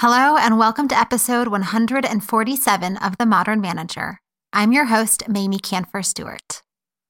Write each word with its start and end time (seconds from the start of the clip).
Hello, 0.00 0.36
and 0.36 0.58
welcome 0.58 0.88
to 0.88 0.98
episode 0.98 1.46
147 1.46 2.96
of 2.96 3.16
The 3.16 3.24
Modern 3.24 3.60
Manager. 3.60 4.18
I'm 4.52 4.72
your 4.72 4.86
host, 4.86 5.28
Mamie 5.28 5.60
Kanfer 5.60 6.04
Stewart. 6.04 6.62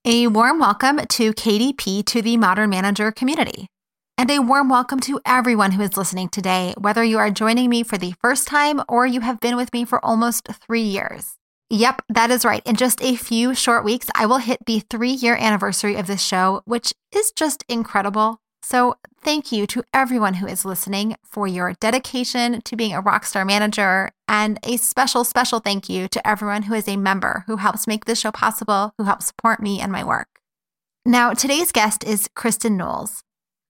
A 0.04 0.26
warm 0.26 0.58
welcome 0.58 0.98
to 0.98 1.32
KDP 1.32 2.04
to 2.04 2.20
the 2.20 2.36
Modern 2.36 2.68
Manager 2.68 3.10
community. 3.10 3.68
And 4.18 4.30
a 4.30 4.40
warm 4.40 4.68
welcome 4.68 5.00
to 5.00 5.18
everyone 5.24 5.72
who 5.72 5.82
is 5.82 5.96
listening 5.96 6.28
today, 6.28 6.74
whether 6.76 7.02
you 7.02 7.16
are 7.16 7.30
joining 7.30 7.70
me 7.70 7.84
for 7.84 7.96
the 7.96 8.12
first 8.20 8.46
time 8.46 8.82
or 8.86 9.06
you 9.06 9.22
have 9.22 9.40
been 9.40 9.56
with 9.56 9.72
me 9.72 9.86
for 9.86 10.04
almost 10.04 10.46
three 10.66 10.82
years. 10.82 11.36
Yep, 11.70 12.02
that 12.10 12.30
is 12.30 12.44
right. 12.44 12.62
In 12.66 12.76
just 12.76 13.02
a 13.02 13.16
few 13.16 13.54
short 13.54 13.82
weeks, 13.82 14.08
I 14.14 14.26
will 14.26 14.38
hit 14.38 14.58
the 14.66 14.80
three 14.90 15.12
year 15.12 15.36
anniversary 15.36 15.94
of 15.94 16.06
this 16.06 16.22
show, 16.22 16.60
which 16.66 16.92
is 17.10 17.32
just 17.34 17.64
incredible. 17.66 18.40
So, 18.66 18.94
thank 19.20 19.52
you 19.52 19.66
to 19.66 19.84
everyone 19.92 20.34
who 20.34 20.46
is 20.46 20.64
listening 20.64 21.16
for 21.22 21.46
your 21.46 21.74
dedication 21.80 22.62
to 22.62 22.76
being 22.76 22.94
a 22.94 23.02
rockstar 23.02 23.46
manager. 23.46 24.10
And 24.26 24.58
a 24.62 24.78
special, 24.78 25.22
special 25.22 25.58
thank 25.60 25.90
you 25.90 26.08
to 26.08 26.26
everyone 26.26 26.62
who 26.62 26.72
is 26.72 26.88
a 26.88 26.96
member 26.96 27.44
who 27.46 27.58
helps 27.58 27.86
make 27.86 28.06
this 28.06 28.20
show 28.20 28.32
possible, 28.32 28.94
who 28.96 29.04
helps 29.04 29.26
support 29.26 29.60
me 29.60 29.80
and 29.80 29.92
my 29.92 30.02
work. 30.02 30.28
Now, 31.04 31.34
today's 31.34 31.72
guest 31.72 32.04
is 32.04 32.30
Kristen 32.34 32.78
Knowles. 32.78 33.22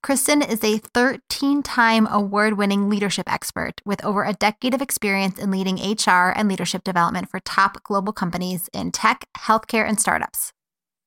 Kristen 0.05 0.41
is 0.43 0.63
a 0.63 0.79
13 0.79 1.65
time 1.65 2.07
award 2.07 2.57
winning 2.57 2.89
leadership 2.89 3.31
expert 3.31 3.81
with 3.85 4.05
over 4.05 4.23
a 4.23 4.33
decade 4.33 4.75
of 4.75 4.83
experience 4.83 5.41
in 5.41 5.51
leading 5.51 5.75
HR 5.75 6.33
and 6.37 6.49
leadership 6.49 6.85
development 6.85 7.29
for 7.29 7.41
top 7.41 7.83
global 7.83 8.13
companies 8.13 8.71
in 8.73 8.93
tech, 8.93 9.27
healthcare, 9.37 9.89
and 9.89 9.99
startups. 9.99 10.54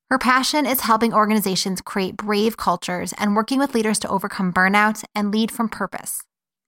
Her 0.10 0.18
passion 0.18 0.66
is 0.66 0.82
helping 0.82 1.14
organizations 1.14 1.82
create 1.82 2.16
brave 2.16 2.56
cultures 2.56 3.14
and 3.18 3.36
working 3.36 3.60
with 3.60 3.74
leaders 3.76 4.00
to 4.00 4.10
overcome 4.10 4.54
burnout 4.54 5.04
and 5.14 5.32
lead 5.32 5.52
from 5.52 5.68
purpose. 5.68 6.22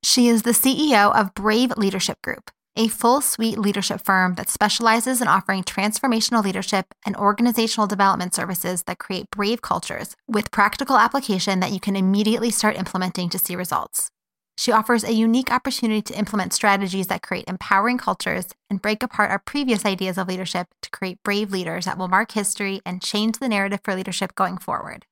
She 0.04 0.28
is 0.28 0.42
the 0.42 0.52
CEO 0.52 1.16
of 1.16 1.34
Brave 1.36 1.72
Leadership 1.78 2.22
Group, 2.22 2.52
a 2.76 2.90
full 2.90 3.22
suite 3.22 3.58
leadership 3.58 4.02
firm 4.04 4.36
that 4.36 4.50
specializes 4.50 5.22
in 5.22 5.30
offering 5.30 5.64
transformational 5.64 6.44
leadership 6.44 6.88
and 7.06 7.16
organizational 7.16 7.88
development 7.88 8.34
services 8.34 8.84
that 8.84 9.00
create 9.00 9.32
brave 9.32 9.62
cultures 9.62 10.18
with 10.28 10.52
practical 10.52 10.98
application 10.98 11.62
that 11.62 11.72
you 11.72 11.80
can 11.80 11.96
immediately 11.96 12.52
start 12.52 12.76
implementing 12.76 13.30
to 13.30 13.40
see 13.40 13.56
results. 13.56 14.12
She 14.60 14.74
offers 14.74 15.06
a 15.06 15.14
unique 15.14 15.54
opportunity 15.54 16.02
to 16.02 16.18
implement 16.20 16.52
strategies 16.52 17.08
that 17.08 17.22
create 17.22 17.46
empowering 17.48 17.98
cultures 17.98 18.48
and 18.70 18.82
break 18.82 19.02
apart 19.02 19.32
our 19.32 19.40
previous 19.40 19.86
ideas 19.86 20.18
of 20.18 20.28
leadership 20.28 20.68
to 20.82 20.90
create 20.90 21.24
brave 21.24 21.54
leaders 21.54 21.86
that 21.86 21.98
will 21.98 22.10
mark 22.10 22.34
history 22.34 22.82
and 22.86 23.02
change 23.02 23.40
the 23.40 23.48
narrative 23.48 23.80
for 23.86 23.96
leadership 23.96 24.36
going 24.36 24.58
forward. 24.58 25.06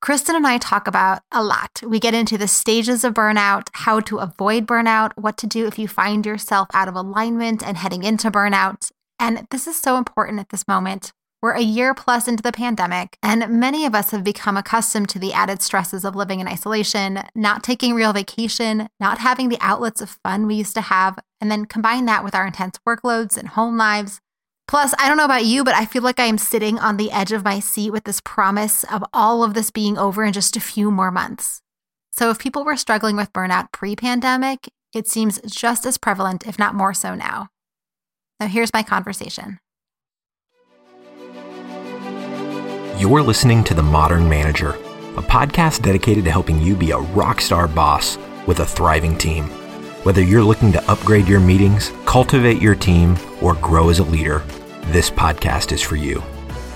Kristen 0.00 0.36
and 0.36 0.46
I 0.46 0.58
talk 0.58 0.86
about 0.86 1.22
a 1.32 1.42
lot. 1.42 1.82
We 1.84 1.98
get 1.98 2.14
into 2.14 2.38
the 2.38 2.46
stages 2.46 3.02
of 3.02 3.14
burnout, 3.14 3.66
how 3.72 3.98
to 3.98 4.18
avoid 4.18 4.64
burnout, 4.64 5.10
what 5.16 5.36
to 5.38 5.48
do 5.48 5.66
if 5.66 5.76
you 5.76 5.88
find 5.88 6.24
yourself 6.24 6.68
out 6.72 6.86
of 6.86 6.94
alignment 6.94 7.66
and 7.66 7.76
heading 7.76 8.04
into 8.04 8.30
burnout. 8.30 8.92
And 9.18 9.48
this 9.50 9.66
is 9.66 9.76
so 9.76 9.96
important 9.96 10.38
at 10.38 10.50
this 10.50 10.68
moment 10.68 11.12
we're 11.44 11.50
a 11.50 11.60
year 11.60 11.92
plus 11.92 12.26
into 12.26 12.42
the 12.42 12.50
pandemic, 12.50 13.18
and 13.22 13.46
many 13.50 13.84
of 13.84 13.94
us 13.94 14.12
have 14.12 14.24
become 14.24 14.56
accustomed 14.56 15.10
to 15.10 15.18
the 15.18 15.34
added 15.34 15.60
stresses 15.60 16.02
of 16.02 16.16
living 16.16 16.40
in 16.40 16.48
isolation, 16.48 17.22
not 17.34 17.62
taking 17.62 17.92
real 17.92 18.14
vacation, 18.14 18.88
not 18.98 19.18
having 19.18 19.50
the 19.50 19.58
outlets 19.60 20.00
of 20.00 20.18
fun 20.24 20.46
we 20.46 20.54
used 20.54 20.74
to 20.74 20.80
have, 20.80 21.18
and 21.42 21.50
then 21.50 21.66
combine 21.66 22.06
that 22.06 22.24
with 22.24 22.34
our 22.34 22.46
intense 22.46 22.78
workloads 22.88 23.36
and 23.36 23.48
home 23.48 23.76
lives. 23.76 24.22
Plus, 24.66 24.94
I 24.98 25.06
don't 25.06 25.18
know 25.18 25.26
about 25.26 25.44
you, 25.44 25.64
but 25.64 25.74
I 25.74 25.84
feel 25.84 26.00
like 26.00 26.18
I 26.18 26.24
am 26.24 26.38
sitting 26.38 26.78
on 26.78 26.96
the 26.96 27.12
edge 27.12 27.30
of 27.30 27.44
my 27.44 27.60
seat 27.60 27.90
with 27.90 28.04
this 28.04 28.22
promise 28.22 28.82
of 28.84 29.04
all 29.12 29.44
of 29.44 29.52
this 29.52 29.70
being 29.70 29.98
over 29.98 30.24
in 30.24 30.32
just 30.32 30.56
a 30.56 30.60
few 30.60 30.90
more 30.90 31.10
months. 31.10 31.60
So, 32.10 32.30
if 32.30 32.38
people 32.38 32.64
were 32.64 32.78
struggling 32.78 33.16
with 33.16 33.34
burnout 33.34 33.70
pre 33.70 33.94
pandemic, 33.94 34.70
it 34.94 35.06
seems 35.06 35.42
just 35.42 35.84
as 35.84 35.98
prevalent, 35.98 36.46
if 36.46 36.58
not 36.58 36.74
more 36.74 36.94
so 36.94 37.14
now. 37.14 37.48
Now, 38.40 38.46
here's 38.46 38.72
my 38.72 38.82
conversation. 38.82 39.58
You're 42.96 43.22
listening 43.22 43.64
to 43.64 43.74
The 43.74 43.82
Modern 43.82 44.28
Manager, 44.28 44.70
a 44.70 45.22
podcast 45.22 45.82
dedicated 45.82 46.22
to 46.26 46.30
helping 46.30 46.60
you 46.60 46.76
be 46.76 46.92
a 46.92 46.96
rockstar 46.96 47.72
boss 47.74 48.16
with 48.46 48.60
a 48.60 48.64
thriving 48.64 49.18
team. 49.18 49.46
Whether 50.04 50.22
you're 50.22 50.44
looking 50.44 50.70
to 50.70 50.90
upgrade 50.90 51.26
your 51.26 51.40
meetings, 51.40 51.90
cultivate 52.06 52.62
your 52.62 52.76
team, 52.76 53.18
or 53.42 53.54
grow 53.56 53.88
as 53.88 53.98
a 53.98 54.04
leader, 54.04 54.44
this 54.92 55.10
podcast 55.10 55.72
is 55.72 55.82
for 55.82 55.96
you. 55.96 56.22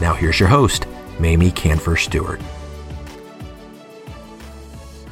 Now, 0.01 0.13
here's 0.13 0.41
your 0.41 0.49
host, 0.49 0.87
Mamie 1.21 1.53
Kanfer 1.53 1.97
Stewart. 1.97 2.41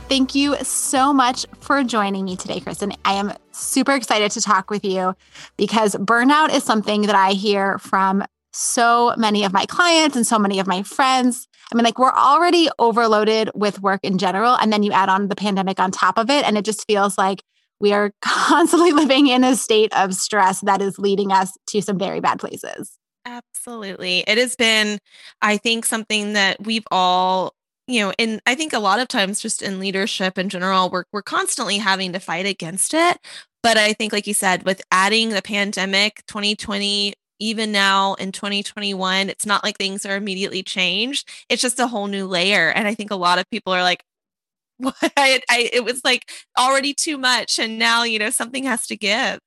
Thank 0.09 0.35
you 0.35 0.57
so 0.65 1.13
much 1.13 1.47
for 1.61 1.85
joining 1.85 2.25
me 2.25 2.37
today, 2.37 2.59
Kristen. 2.59 2.93
I 3.05 3.13
am 3.13 3.33
super 3.53 3.93
excited 3.93 4.33
to 4.33 4.41
talk 4.41 4.71
with 4.71 4.85
you 4.85 5.15
because 5.57 5.95
burnout 5.95 6.53
is 6.53 6.65
something 6.65 7.03
that 7.03 7.15
I 7.15 7.31
hear 7.31 7.79
from 7.79 8.25
so 8.57 9.15
many 9.17 9.45
of 9.45 9.53
my 9.53 9.67
clients 9.67 10.17
and 10.17 10.27
so 10.27 10.39
many 10.39 10.59
of 10.59 10.67
my 10.67 10.83
friends. 10.83 11.47
I 11.73 11.77
mean, 11.77 11.85
like 11.85 11.99
we're 11.99 12.13
already 12.13 12.69
overloaded 12.79 13.51
with 13.55 13.83
work 13.83 14.01
in 14.03 14.19
general. 14.19 14.55
And 14.55 14.73
then 14.73 14.83
you 14.83 14.93
add 14.93 15.09
on 15.09 15.29
the 15.29 15.37
pandemic 15.37 15.79
on 15.79 15.91
top 15.91 16.19
of 16.19 16.31
it. 16.31 16.45
And 16.47 16.57
it 16.57 16.65
just 16.65 16.87
feels 16.87 17.19
like 17.19 17.43
we 17.81 17.93
are 17.93 18.13
constantly 18.23 18.93
living 18.93 19.27
in 19.27 19.45
a 19.45 19.57
state 19.57 19.95
of 19.97 20.15
stress 20.15 20.61
that 20.63 20.81
is 20.81 20.99
leading 20.99 21.33
us 21.33 21.57
to 21.69 21.83
some 21.83 21.99
very 21.99 22.21
bad 22.21 22.39
places. 22.39 22.97
Absolutely. 23.27 24.21
It 24.27 24.39
has 24.39 24.55
been, 24.55 25.01
I 25.43 25.57
think, 25.57 25.85
something 25.85 26.35
that 26.35 26.65
we've 26.65 26.87
all 26.91 27.53
you 27.89 28.01
know, 28.01 28.13
and 28.19 28.41
I 28.47 28.57
think 28.57 28.73
a 28.73 28.81
lot 28.81 28.99
of 28.99 29.07
times 29.07 29.39
just 29.39 29.63
in 29.63 29.79
leadership 29.79 30.39
in 30.39 30.49
general, 30.49 30.91
we're 30.91 31.05
we're 31.13 31.23
constantly 31.23 31.79
having 31.79 32.13
to 32.15 32.19
fight 32.19 32.45
against 32.45 32.95
it. 32.95 33.19
But 33.63 33.77
I 33.77 33.93
think, 33.93 34.13
like 34.13 34.27
you 34.27 34.35
said, 34.35 34.65
with 34.65 34.83
adding 34.91 35.29
the 35.29 35.43
pandemic, 35.43 36.25
2020 36.27 37.15
even 37.39 37.73
now 37.73 38.15
in 38.15 38.33
2021, 38.33 39.29
it's 39.29 39.47
not 39.47 39.65
like 39.65 39.77
things 39.77 40.07
are 40.07 40.17
immediately 40.17 40.63
changed. 40.63 41.29
It's 41.49 41.63
just 41.63 41.81
a 41.81 41.87
whole 41.87 42.07
new 42.07 42.27
layer. 42.27 42.71
And 42.71 42.87
I 42.87 42.95
think 42.95 43.11
a 43.11 43.17
lot 43.17 43.39
of 43.39 43.49
people 43.51 43.73
are 43.73 43.83
like, 43.83 44.05
what? 44.79 44.95
I, 45.17 45.41
I, 45.49 45.71
it 45.73 45.85
was 45.85 46.03
like 46.05 46.31
already 46.59 46.95
too 46.95 47.19
much. 47.19 47.59
And 47.59 47.79
now, 47.79 48.03
you 48.03 48.19
know, 48.19 48.31
something 48.31 48.65
has 48.65 48.87
to 48.89 48.97
give. 48.97 49.39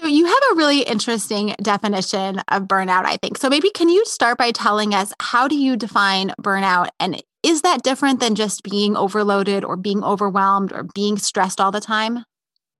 So 0.00 0.06
you 0.06 0.24
have 0.24 0.42
a 0.52 0.54
really 0.54 0.80
interesting 0.80 1.54
definition 1.60 2.40
of 2.48 2.62
burnout, 2.62 3.04
I 3.04 3.18
think. 3.18 3.36
So 3.36 3.50
maybe 3.50 3.70
can 3.70 3.90
you 3.90 4.04
start 4.06 4.38
by 4.38 4.50
telling 4.50 4.94
us 4.94 5.12
how 5.20 5.46
do 5.46 5.56
you 5.56 5.76
define 5.76 6.32
burnout 6.40 6.88
and 6.98 7.22
is 7.42 7.62
that 7.62 7.82
different 7.82 8.20
than 8.20 8.34
just 8.34 8.62
being 8.62 8.96
overloaded 8.96 9.64
or 9.64 9.76
being 9.76 10.02
overwhelmed 10.02 10.72
or 10.72 10.84
being 10.94 11.18
stressed 11.18 11.60
all 11.60 11.70
the 11.70 11.80
time? 11.80 12.24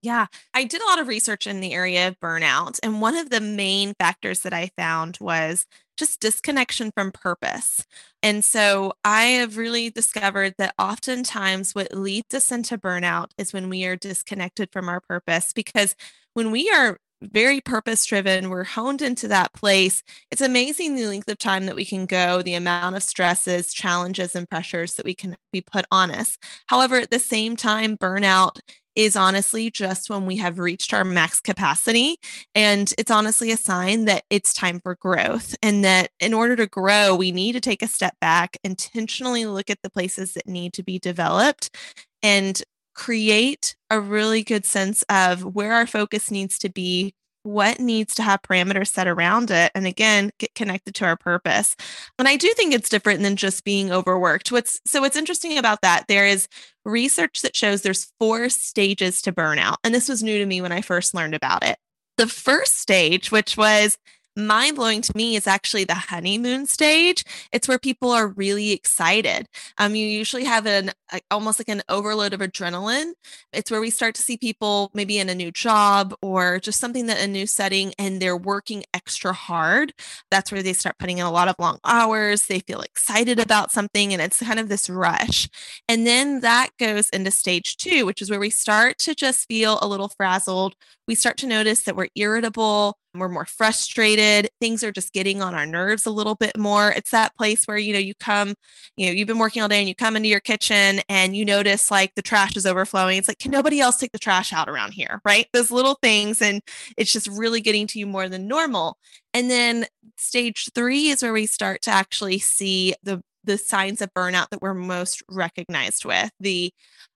Yeah, 0.02 0.26
I 0.54 0.64
did 0.64 0.80
a 0.80 0.86
lot 0.86 0.98
of 0.98 1.08
research 1.08 1.46
in 1.46 1.60
the 1.60 1.74
area 1.74 2.08
of 2.08 2.18
burnout. 2.20 2.78
And 2.82 3.02
one 3.02 3.16
of 3.16 3.28
the 3.28 3.40
main 3.40 3.94
factors 3.94 4.40
that 4.40 4.54
I 4.54 4.70
found 4.76 5.18
was 5.20 5.66
just 5.98 6.20
disconnection 6.20 6.90
from 6.90 7.12
purpose. 7.12 7.84
And 8.22 8.42
so 8.42 8.94
I 9.04 9.24
have 9.24 9.58
really 9.58 9.90
discovered 9.90 10.54
that 10.56 10.74
oftentimes 10.78 11.74
what 11.74 11.94
leads 11.94 12.34
us 12.34 12.50
into 12.50 12.78
burnout 12.78 13.26
is 13.36 13.52
when 13.52 13.68
we 13.68 13.84
are 13.84 13.96
disconnected 13.96 14.70
from 14.72 14.88
our 14.88 15.00
purpose. 15.00 15.52
Because 15.52 15.94
when 16.32 16.50
we 16.50 16.70
are 16.70 16.96
very 17.22 17.60
purpose 17.60 18.06
driven, 18.06 18.48
we're 18.48 18.64
honed 18.64 19.02
into 19.02 19.28
that 19.28 19.52
place. 19.52 20.02
It's 20.30 20.40
amazing 20.40 20.94
the 20.94 21.06
length 21.06 21.28
of 21.28 21.36
time 21.36 21.66
that 21.66 21.76
we 21.76 21.84
can 21.84 22.06
go, 22.06 22.40
the 22.40 22.54
amount 22.54 22.96
of 22.96 23.02
stresses, 23.02 23.74
challenges, 23.74 24.34
and 24.34 24.48
pressures 24.48 24.94
that 24.94 25.04
we 25.04 25.14
can 25.14 25.36
be 25.52 25.60
put 25.60 25.84
on 25.90 26.10
us. 26.10 26.38
However, 26.68 26.96
at 26.96 27.10
the 27.10 27.18
same 27.18 27.56
time, 27.56 27.98
burnout 27.98 28.60
is 28.96 29.16
honestly 29.16 29.70
just 29.70 30.10
when 30.10 30.26
we 30.26 30.36
have 30.36 30.58
reached 30.58 30.92
our 30.92 31.04
max 31.04 31.40
capacity. 31.40 32.16
And 32.54 32.92
it's 32.98 33.10
honestly 33.10 33.50
a 33.50 33.56
sign 33.56 34.04
that 34.06 34.24
it's 34.30 34.52
time 34.52 34.80
for 34.80 34.96
growth. 34.96 35.56
And 35.62 35.84
that 35.84 36.10
in 36.20 36.34
order 36.34 36.56
to 36.56 36.66
grow, 36.66 37.14
we 37.14 37.32
need 37.32 37.52
to 37.52 37.60
take 37.60 37.82
a 37.82 37.88
step 37.88 38.14
back, 38.20 38.56
intentionally 38.64 39.46
look 39.46 39.70
at 39.70 39.78
the 39.82 39.90
places 39.90 40.34
that 40.34 40.48
need 40.48 40.72
to 40.74 40.82
be 40.82 40.98
developed, 40.98 41.76
and 42.22 42.62
create 42.94 43.76
a 43.88 44.00
really 44.00 44.42
good 44.42 44.66
sense 44.66 45.02
of 45.08 45.42
where 45.54 45.72
our 45.72 45.86
focus 45.86 46.30
needs 46.30 46.58
to 46.58 46.68
be 46.68 47.14
what 47.42 47.80
needs 47.80 48.14
to 48.14 48.22
have 48.22 48.42
parameters 48.42 48.88
set 48.88 49.08
around 49.08 49.50
it 49.50 49.72
and 49.74 49.86
again 49.86 50.30
get 50.38 50.54
connected 50.54 50.94
to 50.96 51.04
our 51.04 51.16
purpose. 51.16 51.76
And 52.18 52.28
i 52.28 52.36
do 52.36 52.52
think 52.54 52.74
it's 52.74 52.88
different 52.88 53.22
than 53.22 53.36
just 53.36 53.64
being 53.64 53.90
overworked. 53.90 54.52
What's 54.52 54.80
so 54.86 55.00
what's 55.00 55.16
interesting 55.16 55.56
about 55.58 55.82
that 55.82 56.04
there 56.08 56.26
is 56.26 56.48
research 56.84 57.42
that 57.42 57.56
shows 57.56 57.82
there's 57.82 58.12
four 58.18 58.48
stages 58.48 59.22
to 59.22 59.32
burnout 59.32 59.76
and 59.84 59.94
this 59.94 60.08
was 60.08 60.22
new 60.22 60.38
to 60.38 60.46
me 60.46 60.60
when 60.60 60.72
i 60.72 60.80
first 60.80 61.14
learned 61.14 61.34
about 61.34 61.64
it. 61.64 61.78
The 62.16 62.26
first 62.26 62.78
stage 62.78 63.30
which 63.30 63.56
was 63.56 63.96
mind 64.40 64.76
blowing 64.76 65.02
to 65.02 65.12
me 65.16 65.36
is 65.36 65.46
actually 65.46 65.84
the 65.84 65.94
honeymoon 65.94 66.66
stage. 66.66 67.24
It's 67.52 67.68
where 67.68 67.78
people 67.78 68.10
are 68.10 68.28
really 68.28 68.72
excited. 68.72 69.46
Um, 69.78 69.94
you 69.94 70.06
usually 70.06 70.44
have 70.44 70.66
an 70.66 70.90
almost 71.30 71.58
like 71.58 71.68
an 71.68 71.82
overload 71.88 72.32
of 72.32 72.40
adrenaline. 72.40 73.12
It's 73.52 73.70
where 73.70 73.80
we 73.80 73.90
start 73.90 74.14
to 74.16 74.22
see 74.22 74.36
people 74.36 74.90
maybe 74.94 75.18
in 75.18 75.28
a 75.28 75.34
new 75.34 75.50
job 75.50 76.14
or 76.22 76.58
just 76.60 76.80
something 76.80 77.06
that 77.06 77.20
a 77.20 77.26
new 77.26 77.46
setting 77.46 77.92
and 77.98 78.20
they're 78.20 78.36
working 78.36 78.84
extra 78.94 79.32
hard. 79.32 79.92
That's 80.30 80.52
where 80.52 80.62
they 80.62 80.72
start 80.72 80.98
putting 80.98 81.18
in 81.18 81.26
a 81.26 81.30
lot 81.30 81.48
of 81.48 81.56
long 81.58 81.78
hours. 81.84 82.46
They 82.46 82.60
feel 82.60 82.80
excited 82.80 83.38
about 83.38 83.70
something 83.72 84.12
and 84.12 84.22
it's 84.22 84.40
kind 84.40 84.60
of 84.60 84.68
this 84.68 84.88
rush. 84.88 85.48
And 85.88 86.06
then 86.06 86.40
that 86.40 86.70
goes 86.78 87.08
into 87.10 87.30
stage 87.30 87.76
two, 87.76 88.06
which 88.06 88.22
is 88.22 88.30
where 88.30 88.40
we 88.40 88.50
start 88.50 88.98
to 88.98 89.14
just 89.14 89.48
feel 89.48 89.78
a 89.82 89.88
little 89.88 90.08
frazzled. 90.08 90.74
We 91.10 91.16
start 91.16 91.38
to 91.38 91.48
notice 91.48 91.82
that 91.82 91.96
we're 91.96 92.06
irritable 92.14 92.96
we're 93.14 93.28
more 93.28 93.44
frustrated 93.44 94.48
things 94.60 94.84
are 94.84 94.92
just 94.92 95.12
getting 95.12 95.42
on 95.42 95.52
our 95.52 95.66
nerves 95.66 96.06
a 96.06 96.10
little 96.12 96.36
bit 96.36 96.56
more. 96.56 96.92
It's 96.92 97.10
that 97.10 97.36
place 97.36 97.64
where 97.64 97.76
you 97.76 97.92
know 97.92 97.98
you 97.98 98.14
come 98.14 98.54
you 98.96 99.06
know 99.06 99.12
you've 99.12 99.26
been 99.26 99.40
working 99.40 99.60
all 99.60 99.66
day 99.66 99.80
and 99.80 99.88
you 99.88 99.96
come 99.96 100.14
into 100.14 100.28
your 100.28 100.38
kitchen 100.38 101.00
and 101.08 101.36
you 101.36 101.44
notice 101.44 101.90
like 101.90 102.14
the 102.14 102.22
trash 102.22 102.56
is 102.56 102.64
overflowing. 102.64 103.18
It's 103.18 103.26
like 103.26 103.40
can 103.40 103.50
nobody 103.50 103.80
else 103.80 103.96
take 103.96 104.12
the 104.12 104.18
trash 104.20 104.52
out 104.52 104.68
around 104.68 104.92
here? 104.92 105.20
Right? 105.24 105.46
Those 105.52 105.72
little 105.72 105.98
things 106.00 106.40
and 106.40 106.62
it's 106.96 107.12
just 107.12 107.26
really 107.26 107.60
getting 107.60 107.88
to 107.88 107.98
you 107.98 108.06
more 108.06 108.28
than 108.28 108.46
normal. 108.46 108.96
And 109.34 109.50
then 109.50 109.86
stage 110.16 110.68
3 110.72 111.08
is 111.08 111.24
where 111.24 111.32
we 111.32 111.46
start 111.46 111.82
to 111.82 111.90
actually 111.90 112.38
see 112.38 112.94
the 113.02 113.20
the 113.42 113.58
signs 113.58 114.00
of 114.00 114.14
burnout 114.14 114.50
that 114.50 114.62
we're 114.62 114.74
most 114.74 115.22
recognized 115.28 116.04
with 116.04 116.30
the 116.38 116.72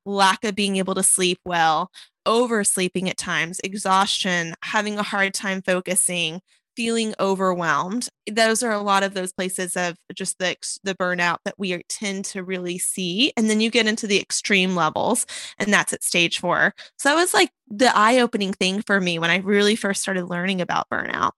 lack 0.06 0.42
of 0.44 0.54
being 0.54 0.76
able 0.76 0.94
to 0.94 1.02
sleep 1.02 1.38
well 1.44 1.90
oversleeping 2.26 3.08
at 3.08 3.16
times, 3.16 3.60
exhaustion, 3.64 4.54
having 4.62 4.98
a 4.98 5.02
hard 5.02 5.34
time 5.34 5.62
focusing, 5.62 6.40
feeling 6.76 7.14
overwhelmed. 7.20 8.08
Those 8.30 8.62
are 8.62 8.72
a 8.72 8.82
lot 8.82 9.02
of 9.02 9.14
those 9.14 9.32
places 9.32 9.76
of 9.76 9.96
just 10.14 10.38
the 10.38 10.56
the 10.82 10.94
burnout 10.94 11.38
that 11.44 11.54
we 11.58 11.80
tend 11.88 12.24
to 12.26 12.42
really 12.42 12.78
see. 12.78 13.32
And 13.36 13.48
then 13.48 13.60
you 13.60 13.70
get 13.70 13.86
into 13.86 14.06
the 14.06 14.20
extreme 14.20 14.74
levels, 14.74 15.26
and 15.58 15.72
that's 15.72 15.92
at 15.92 16.02
stage 16.02 16.40
4. 16.40 16.74
So 16.98 17.08
that 17.08 17.14
was 17.16 17.34
like 17.34 17.50
the 17.68 17.96
eye-opening 17.96 18.52
thing 18.52 18.82
for 18.82 19.00
me 19.00 19.18
when 19.18 19.30
I 19.30 19.38
really 19.38 19.76
first 19.76 20.02
started 20.02 20.26
learning 20.26 20.60
about 20.60 20.88
burnout. 20.90 21.32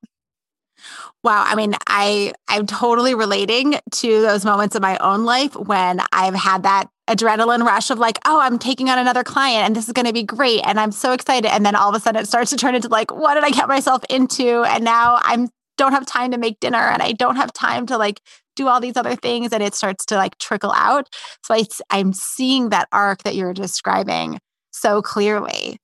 Wow. 1.23 1.43
I 1.45 1.55
mean, 1.55 1.75
I 1.87 2.33
I'm 2.47 2.67
totally 2.67 3.15
relating 3.15 3.79
to 3.91 4.21
those 4.21 4.45
moments 4.45 4.75
in 4.75 4.81
my 4.81 4.97
own 4.97 5.25
life 5.25 5.55
when 5.55 6.01
I've 6.11 6.35
had 6.35 6.63
that 6.63 6.89
adrenaline 7.07 7.63
rush 7.63 7.89
of 7.89 7.99
like, 7.99 8.19
oh, 8.25 8.39
I'm 8.39 8.59
taking 8.59 8.89
on 8.89 8.99
another 8.99 9.23
client 9.23 9.65
and 9.65 9.75
this 9.75 9.87
is 9.87 9.93
going 9.93 10.05
to 10.05 10.13
be 10.13 10.23
great. 10.23 10.61
And 10.65 10.79
I'm 10.79 10.91
so 10.91 11.13
excited. 11.13 11.51
And 11.51 11.65
then 11.65 11.75
all 11.75 11.89
of 11.89 11.95
a 11.95 11.99
sudden 11.99 12.21
it 12.21 12.27
starts 12.27 12.49
to 12.51 12.57
turn 12.57 12.75
into 12.75 12.87
like, 12.89 13.11
what 13.11 13.35
did 13.35 13.43
I 13.43 13.49
get 13.49 13.67
myself 13.67 14.03
into? 14.09 14.63
And 14.63 14.83
now 14.83 15.19
I'm 15.21 15.49
don't 15.77 15.93
have 15.93 16.05
time 16.05 16.31
to 16.31 16.37
make 16.37 16.59
dinner 16.59 16.77
and 16.77 17.01
I 17.01 17.11
don't 17.11 17.35
have 17.35 17.53
time 17.53 17.85
to 17.85 17.97
like 17.97 18.21
do 18.55 18.67
all 18.67 18.79
these 18.79 18.97
other 18.97 19.15
things. 19.15 19.53
And 19.53 19.61
it 19.61 19.75
starts 19.75 20.05
to 20.07 20.15
like 20.15 20.37
trickle 20.39 20.71
out. 20.71 21.07
So 21.43 21.53
I, 21.53 21.65
I'm 21.91 22.13
seeing 22.13 22.69
that 22.69 22.87
arc 22.91 23.23
that 23.23 23.35
you're 23.35 23.53
describing 23.53 24.39
so 24.71 25.01
clearly. 25.01 25.77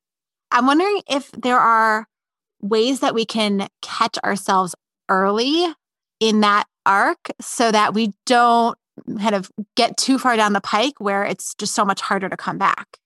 I'm 0.51 0.65
wondering 0.65 1.01
if 1.07 1.31
there 1.31 1.59
are 1.59 2.07
ways 2.61 3.01
that 3.01 3.13
we 3.13 3.25
can 3.25 3.67
catch 3.81 4.17
ourselves 4.23 4.75
early 5.09 5.67
in 6.19 6.41
that 6.41 6.65
arc 6.85 7.31
so 7.39 7.71
that 7.71 7.93
we 7.93 8.13
don't 8.25 8.77
kind 9.19 9.35
of 9.35 9.51
get 9.75 9.97
too 9.97 10.17
far 10.17 10.35
down 10.35 10.53
the 10.53 10.61
pike 10.61 10.95
where 10.99 11.23
it's 11.23 11.53
just 11.55 11.73
so 11.73 11.85
much 11.85 12.01
harder 12.01 12.29
to 12.29 12.37
come 12.37 12.57
back. 12.57 12.97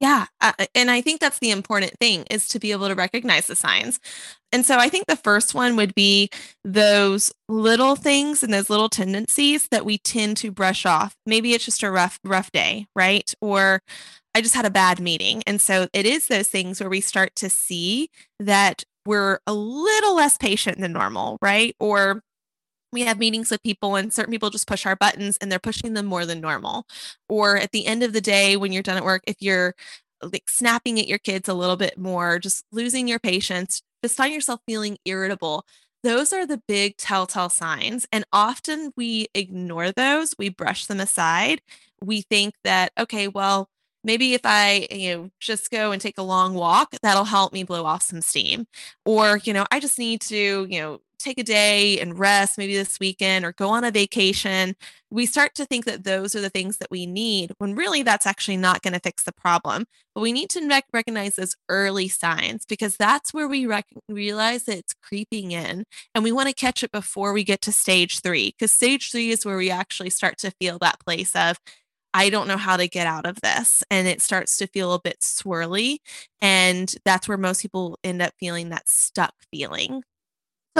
Yeah. 0.00 0.26
Uh, 0.40 0.52
and 0.74 0.90
I 0.90 1.02
think 1.02 1.20
that's 1.20 1.40
the 1.40 1.50
important 1.50 1.92
thing 2.00 2.24
is 2.30 2.48
to 2.48 2.58
be 2.58 2.72
able 2.72 2.88
to 2.88 2.94
recognize 2.94 3.46
the 3.46 3.54
signs. 3.54 4.00
And 4.50 4.64
so 4.64 4.78
I 4.78 4.88
think 4.88 5.06
the 5.06 5.16
first 5.16 5.54
one 5.54 5.76
would 5.76 5.94
be 5.94 6.30
those 6.64 7.30
little 7.50 7.96
things 7.96 8.42
and 8.42 8.52
those 8.52 8.70
little 8.70 8.88
tendencies 8.88 9.68
that 9.68 9.84
we 9.84 9.98
tend 9.98 10.38
to 10.38 10.50
brush 10.50 10.86
off. 10.86 11.14
Maybe 11.26 11.52
it's 11.52 11.66
just 11.66 11.82
a 11.82 11.90
rough, 11.90 12.18
rough 12.24 12.50
day, 12.50 12.86
right? 12.96 13.32
Or 13.42 13.82
I 14.34 14.40
just 14.40 14.54
had 14.54 14.64
a 14.64 14.70
bad 14.70 15.00
meeting. 15.00 15.42
And 15.46 15.60
so 15.60 15.86
it 15.92 16.06
is 16.06 16.28
those 16.28 16.48
things 16.48 16.80
where 16.80 16.90
we 16.90 17.02
start 17.02 17.34
to 17.36 17.50
see 17.50 18.08
that 18.38 18.84
we're 19.04 19.40
a 19.46 19.52
little 19.52 20.14
less 20.14 20.38
patient 20.38 20.78
than 20.80 20.92
normal, 20.92 21.36
right? 21.42 21.76
Or 21.78 22.22
we 22.92 23.02
have 23.02 23.18
meetings 23.18 23.50
with 23.50 23.62
people 23.62 23.96
and 23.96 24.12
certain 24.12 24.32
people 24.32 24.50
just 24.50 24.66
push 24.66 24.86
our 24.86 24.96
buttons 24.96 25.36
and 25.40 25.50
they're 25.50 25.58
pushing 25.58 25.94
them 25.94 26.06
more 26.06 26.26
than 26.26 26.40
normal. 26.40 26.86
Or 27.28 27.56
at 27.56 27.72
the 27.72 27.86
end 27.86 28.02
of 28.02 28.12
the 28.12 28.20
day, 28.20 28.56
when 28.56 28.72
you're 28.72 28.82
done 28.82 28.96
at 28.96 29.04
work, 29.04 29.22
if 29.26 29.36
you're 29.40 29.74
like 30.22 30.48
snapping 30.48 30.98
at 30.98 31.08
your 31.08 31.18
kids 31.18 31.48
a 31.48 31.54
little 31.54 31.76
bit 31.76 31.96
more, 31.98 32.38
just 32.38 32.64
losing 32.72 33.08
your 33.08 33.18
patience, 33.18 33.82
just 34.02 34.16
find 34.16 34.34
yourself 34.34 34.60
feeling 34.66 34.98
irritable. 35.04 35.64
Those 36.02 36.32
are 36.32 36.46
the 36.46 36.62
big 36.66 36.96
telltale 36.96 37.50
signs. 37.50 38.06
And 38.12 38.24
often 38.32 38.92
we 38.96 39.28
ignore 39.34 39.92
those, 39.92 40.34
we 40.38 40.48
brush 40.48 40.86
them 40.86 41.00
aside. 41.00 41.60
We 42.02 42.22
think 42.22 42.54
that, 42.64 42.92
okay, 42.98 43.28
well, 43.28 43.68
maybe 44.02 44.34
if 44.34 44.40
i 44.44 44.86
you 44.90 45.14
know 45.14 45.30
just 45.40 45.70
go 45.70 45.92
and 45.92 46.00
take 46.00 46.18
a 46.18 46.22
long 46.22 46.54
walk 46.54 46.94
that'll 47.02 47.24
help 47.24 47.52
me 47.52 47.62
blow 47.62 47.84
off 47.84 48.02
some 48.02 48.22
steam 48.22 48.66
or 49.04 49.38
you 49.44 49.52
know 49.52 49.66
i 49.70 49.78
just 49.80 49.98
need 49.98 50.20
to 50.20 50.66
you 50.70 50.80
know 50.80 51.00
take 51.20 51.38
a 51.38 51.44
day 51.44 51.98
and 52.00 52.18
rest 52.18 52.58
maybe 52.58 52.74
this 52.74 52.98
weekend 53.00 53.44
or 53.44 53.52
go 53.52 53.68
on 53.68 53.84
a 53.84 53.90
vacation 53.90 54.74
we 55.10 55.26
start 55.26 55.54
to 55.54 55.64
think 55.64 55.84
that 55.84 56.04
those 56.04 56.34
are 56.34 56.40
the 56.40 56.50
things 56.50 56.78
that 56.78 56.90
we 56.90 57.06
need 57.06 57.52
when 57.58 57.74
really 57.74 58.02
that's 58.02 58.26
actually 58.26 58.56
not 58.56 58.82
going 58.82 58.92
to 58.92 59.00
fix 59.00 59.22
the 59.24 59.32
problem 59.32 59.84
but 60.14 60.22
we 60.22 60.32
need 60.32 60.50
to 60.50 60.66
rec- 60.68 60.84
recognize 60.92 61.36
those 61.36 61.56
early 61.68 62.08
signs 62.08 62.64
because 62.66 62.96
that's 62.96 63.32
where 63.32 63.48
we 63.48 63.66
rec- 63.66 63.86
realize 64.08 64.64
that 64.64 64.78
it's 64.78 64.94
creeping 65.02 65.52
in 65.52 65.84
and 66.14 66.24
we 66.24 66.32
want 66.32 66.48
to 66.48 66.54
catch 66.54 66.82
it 66.82 66.92
before 66.92 67.32
we 67.32 67.44
get 67.44 67.60
to 67.60 67.72
stage 67.72 68.20
3 68.20 68.54
because 68.58 68.72
stage 68.72 69.10
3 69.10 69.30
is 69.30 69.44
where 69.44 69.56
we 69.56 69.70
actually 69.70 70.10
start 70.10 70.38
to 70.38 70.52
feel 70.60 70.78
that 70.78 71.00
place 71.00 71.34
of 71.36 71.58
I 72.12 72.30
don't 72.30 72.48
know 72.48 72.56
how 72.56 72.76
to 72.76 72.88
get 72.88 73.06
out 73.06 73.26
of 73.26 73.40
this. 73.40 73.82
And 73.90 74.08
it 74.08 74.20
starts 74.20 74.56
to 74.58 74.66
feel 74.66 74.92
a 74.92 75.00
bit 75.00 75.20
swirly. 75.20 75.98
And 76.40 76.92
that's 77.04 77.28
where 77.28 77.38
most 77.38 77.62
people 77.62 77.98
end 78.02 78.20
up 78.22 78.32
feeling 78.40 78.70
that 78.70 78.88
stuck 78.88 79.34
feeling. 79.52 80.02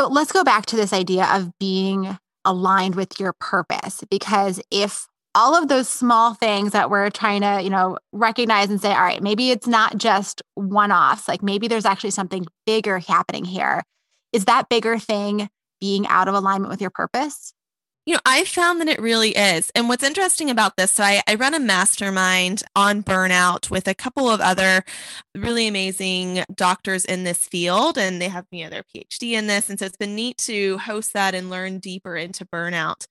So 0.01 0.07
let's 0.09 0.33
go 0.33 0.45
back 0.45 0.65
to 0.65 0.77
this 0.77 0.95
idea 0.95 1.27
of 1.31 1.53
being 1.59 2.17
aligned 2.47 2.95
with 2.95 3.21
your 3.21 3.35
purpose. 3.35 4.03
Because 4.11 4.59
if 4.71 5.07
all 5.35 5.55
of 5.55 5.69
those 5.69 5.91
small 5.91 6.33
things 6.33 6.73
that 6.73 6.89
we're 6.89 7.11
trying 7.11 7.43
to, 7.43 7.61
you 7.63 7.69
know, 7.69 7.99
recognize 8.11 8.71
and 8.71 8.81
say, 8.81 8.93
all 8.93 9.03
right, 9.03 9.23
maybe 9.23 9.51
it's 9.51 9.67
not 9.67 9.99
just 9.99 10.41
one 10.55 10.91
offs, 10.91 11.29
like 11.29 11.43
maybe 11.43 11.69
there's 11.69 11.85
actually 11.85 12.13
something 12.13 12.47
bigger 12.65 12.99
happening 12.99 13.45
here. 13.45 13.83
Is 14.33 14.47
that 14.47 14.71
bigger 14.71 14.99
thing 14.99 15.51
being 15.83 16.07
out 16.07 16.29
of 16.29 16.35
alignment 16.35 16.71
with 16.71 16.81
your 16.81 16.89
purpose? 16.89 17.53
You 18.07 18.15
know, 18.15 18.21
I 18.25 18.45
found 18.45 18.81
that 18.81 18.89
it 18.89 19.01
really 19.01 19.31
is. 19.37 19.71
And 19.75 19.89
what's 19.89 20.03
interesting 20.03 20.51
about 20.51 20.77
this, 20.77 20.93
so 20.93 21.05
I, 21.05 21.23
I 21.29 21.35
run 21.35 21.55
a 21.55 21.61
mastermind 21.61 22.63
on 22.75 23.03
burnout 23.03 23.71
with 23.71 23.87
a 23.87 23.95
couple 23.95 24.29
of 24.29 24.41
other 24.41 24.83
really 25.37 25.69
amazing 25.69 26.45
doctors 26.55 27.05
in 27.05 27.25
this 27.25 27.47
field, 27.47 27.99
and 27.99 28.21
they 28.21 28.29
have, 28.29 28.47
you 28.51 28.65
know, 28.65 28.71
their 28.71 28.85
PhD 28.85 29.33
in 29.33 29.47
this. 29.47 29.69
And 29.69 29.79
so 29.79 29.85
it's 29.85 29.97
been 29.97 30.15
neat 30.15 30.39
to 30.39 30.79
host 30.79 31.13
that 31.13 31.35
and 31.35 31.51
learn 31.51 31.79
deeper 31.79 32.17
into 32.17 32.45
burnout. 32.47 33.07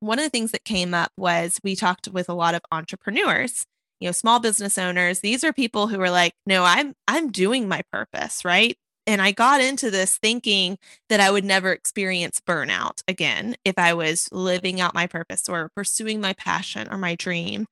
One 0.00 0.18
of 0.18 0.24
the 0.24 0.30
things 0.30 0.52
that 0.52 0.64
came 0.64 0.94
up 0.94 1.12
was 1.16 1.58
we 1.64 1.74
talked 1.76 2.08
with 2.08 2.28
a 2.28 2.34
lot 2.34 2.54
of 2.54 2.62
entrepreneurs 2.72 3.64
you 4.00 4.08
know 4.08 4.12
small 4.12 4.40
business 4.40 4.78
owners 4.78 5.20
these 5.20 5.42
are 5.44 5.52
people 5.52 5.88
who 5.88 6.00
are 6.00 6.10
like 6.10 6.34
no 6.46 6.64
i'm 6.64 6.94
i'm 7.08 7.30
doing 7.30 7.66
my 7.68 7.82
purpose 7.92 8.44
right 8.44 8.76
and 9.06 9.22
I 9.22 9.32
got 9.32 9.60
into 9.60 9.90
this 9.90 10.18
thinking 10.18 10.78
that 11.08 11.20
I 11.20 11.30
would 11.30 11.44
never 11.44 11.72
experience 11.72 12.40
burnout 12.46 13.02
again 13.08 13.56
if 13.64 13.78
I 13.78 13.94
was 13.94 14.28
living 14.32 14.80
out 14.80 14.94
my 14.94 15.06
purpose 15.06 15.48
or 15.48 15.70
pursuing 15.76 16.20
my 16.20 16.32
passion 16.34 16.88
or 16.90 16.98
my 16.98 17.14
dream. 17.14 17.66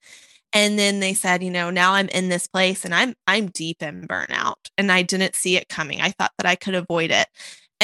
And 0.53 0.79
then 0.79 1.01
they 1.01 1.15
said, 1.15 1.43
you 1.43 1.51
know, 1.51 1.71
now 1.71 1.95
I'm 1.95 2.09
in 2.11 2.29
this 2.29 2.47
place 2.47 2.85
and 2.85 2.95
I'm 2.95 3.15
I'm 3.27 3.49
deep 3.49 3.83
in 3.83 4.07
burnout 4.09 4.57
and 4.79 4.93
I 4.93 5.03
didn't 5.03 5.35
see 5.37 5.57
it 5.57 5.69
coming. 5.69 6.01
I 6.01 6.11
thought 6.11 6.33
that 6.39 6.47
I 6.47 6.57
could 6.57 6.75
avoid 6.75 7.11
it. 7.11 7.27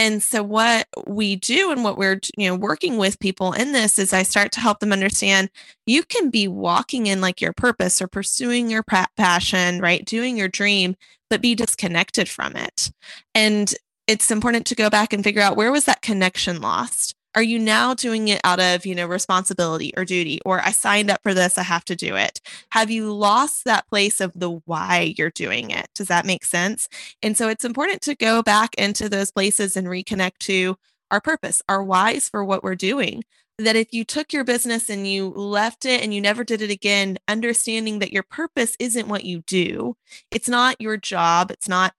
And 0.00 0.22
so 0.22 0.42
what 0.42 0.88
we 1.06 1.36
do 1.36 1.70
and 1.70 1.84
what 1.84 1.98
we're 1.98 2.20
you 2.34 2.48
know 2.48 2.56
working 2.56 2.96
with 2.96 3.20
people 3.20 3.52
in 3.52 3.72
this 3.72 3.98
is 3.98 4.14
I 4.14 4.22
start 4.22 4.50
to 4.52 4.60
help 4.60 4.80
them 4.80 4.94
understand 4.94 5.50
you 5.84 6.04
can 6.04 6.30
be 6.30 6.48
walking 6.48 7.06
in 7.06 7.20
like 7.20 7.42
your 7.42 7.52
purpose 7.52 8.00
or 8.00 8.08
pursuing 8.08 8.70
your 8.70 8.82
passion, 8.82 9.78
right? 9.78 10.02
Doing 10.02 10.38
your 10.38 10.48
dream, 10.48 10.96
but 11.28 11.42
be 11.42 11.54
disconnected 11.54 12.30
from 12.30 12.56
it. 12.56 12.90
And 13.34 13.74
it's 14.06 14.30
important 14.30 14.64
to 14.68 14.74
go 14.74 14.88
back 14.88 15.12
and 15.12 15.22
figure 15.22 15.42
out 15.42 15.54
where 15.54 15.70
was 15.70 15.84
that 15.84 16.00
connection 16.00 16.62
lost? 16.62 17.14
Are 17.34 17.42
you 17.42 17.58
now 17.60 17.94
doing 17.94 18.28
it 18.28 18.40
out 18.42 18.58
of, 18.58 18.84
you 18.84 18.94
know, 18.94 19.06
responsibility 19.06 19.92
or 19.96 20.04
duty 20.04 20.40
or 20.44 20.60
I 20.60 20.72
signed 20.72 21.10
up 21.10 21.20
for 21.22 21.32
this, 21.32 21.58
I 21.58 21.62
have 21.62 21.84
to 21.86 21.96
do 21.96 22.16
it? 22.16 22.40
Have 22.70 22.90
you 22.90 23.12
lost 23.12 23.64
that 23.64 23.86
place 23.88 24.20
of 24.20 24.32
the 24.34 24.50
why 24.66 25.14
you're 25.16 25.30
doing 25.30 25.70
it? 25.70 25.88
Does 25.94 26.08
that 26.08 26.26
make 26.26 26.44
sense? 26.44 26.88
And 27.22 27.36
so 27.38 27.48
it's 27.48 27.64
important 27.64 28.00
to 28.02 28.16
go 28.16 28.42
back 28.42 28.74
into 28.74 29.08
those 29.08 29.30
places 29.30 29.76
and 29.76 29.86
reconnect 29.86 30.38
to 30.40 30.76
our 31.10 31.20
purpose, 31.20 31.62
our 31.68 31.84
whys 31.84 32.28
for 32.28 32.44
what 32.44 32.64
we're 32.64 32.74
doing 32.74 33.22
that 33.58 33.76
if 33.76 33.92
you 33.92 34.04
took 34.04 34.32
your 34.32 34.44
business 34.44 34.88
and 34.88 35.06
you 35.06 35.28
left 35.28 35.84
it 35.84 36.02
and 36.02 36.14
you 36.14 36.20
never 36.20 36.44
did 36.44 36.62
it 36.62 36.70
again, 36.70 37.18
understanding 37.28 37.98
that 37.98 38.12
your 38.12 38.22
purpose 38.22 38.74
isn't 38.78 39.08
what 39.08 39.24
you 39.24 39.42
do, 39.46 39.96
it's 40.30 40.48
not 40.48 40.80
your 40.80 40.96
job, 40.96 41.50
it's 41.50 41.68
not 41.68 41.92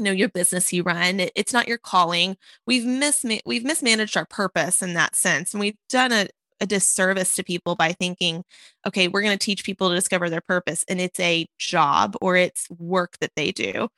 know 0.00 0.10
your 0.12 0.28
business 0.28 0.72
you 0.72 0.82
run 0.82 1.20
it, 1.20 1.32
it's 1.34 1.52
not 1.52 1.68
your 1.68 1.78
calling. 1.78 2.36
We've 2.66 2.84
mis 2.84 3.24
we've 3.46 3.64
mismanaged 3.64 4.16
our 4.16 4.26
purpose 4.26 4.82
in 4.82 4.94
that 4.94 5.16
sense 5.16 5.52
and 5.52 5.60
we've 5.60 5.76
done 5.88 6.12
a, 6.12 6.28
a 6.60 6.66
disservice 6.66 7.34
to 7.36 7.44
people 7.44 7.74
by 7.74 7.92
thinking 7.92 8.44
okay 8.86 9.08
we're 9.08 9.22
going 9.22 9.36
to 9.36 9.44
teach 9.44 9.64
people 9.64 9.88
to 9.88 9.94
discover 9.94 10.28
their 10.30 10.42
purpose 10.42 10.84
and 10.88 11.00
it's 11.00 11.20
a 11.20 11.46
job 11.58 12.16
or 12.20 12.36
it's 12.36 12.68
work 12.70 13.16
that 13.20 13.32
they 13.36 13.52
do. 13.52 13.88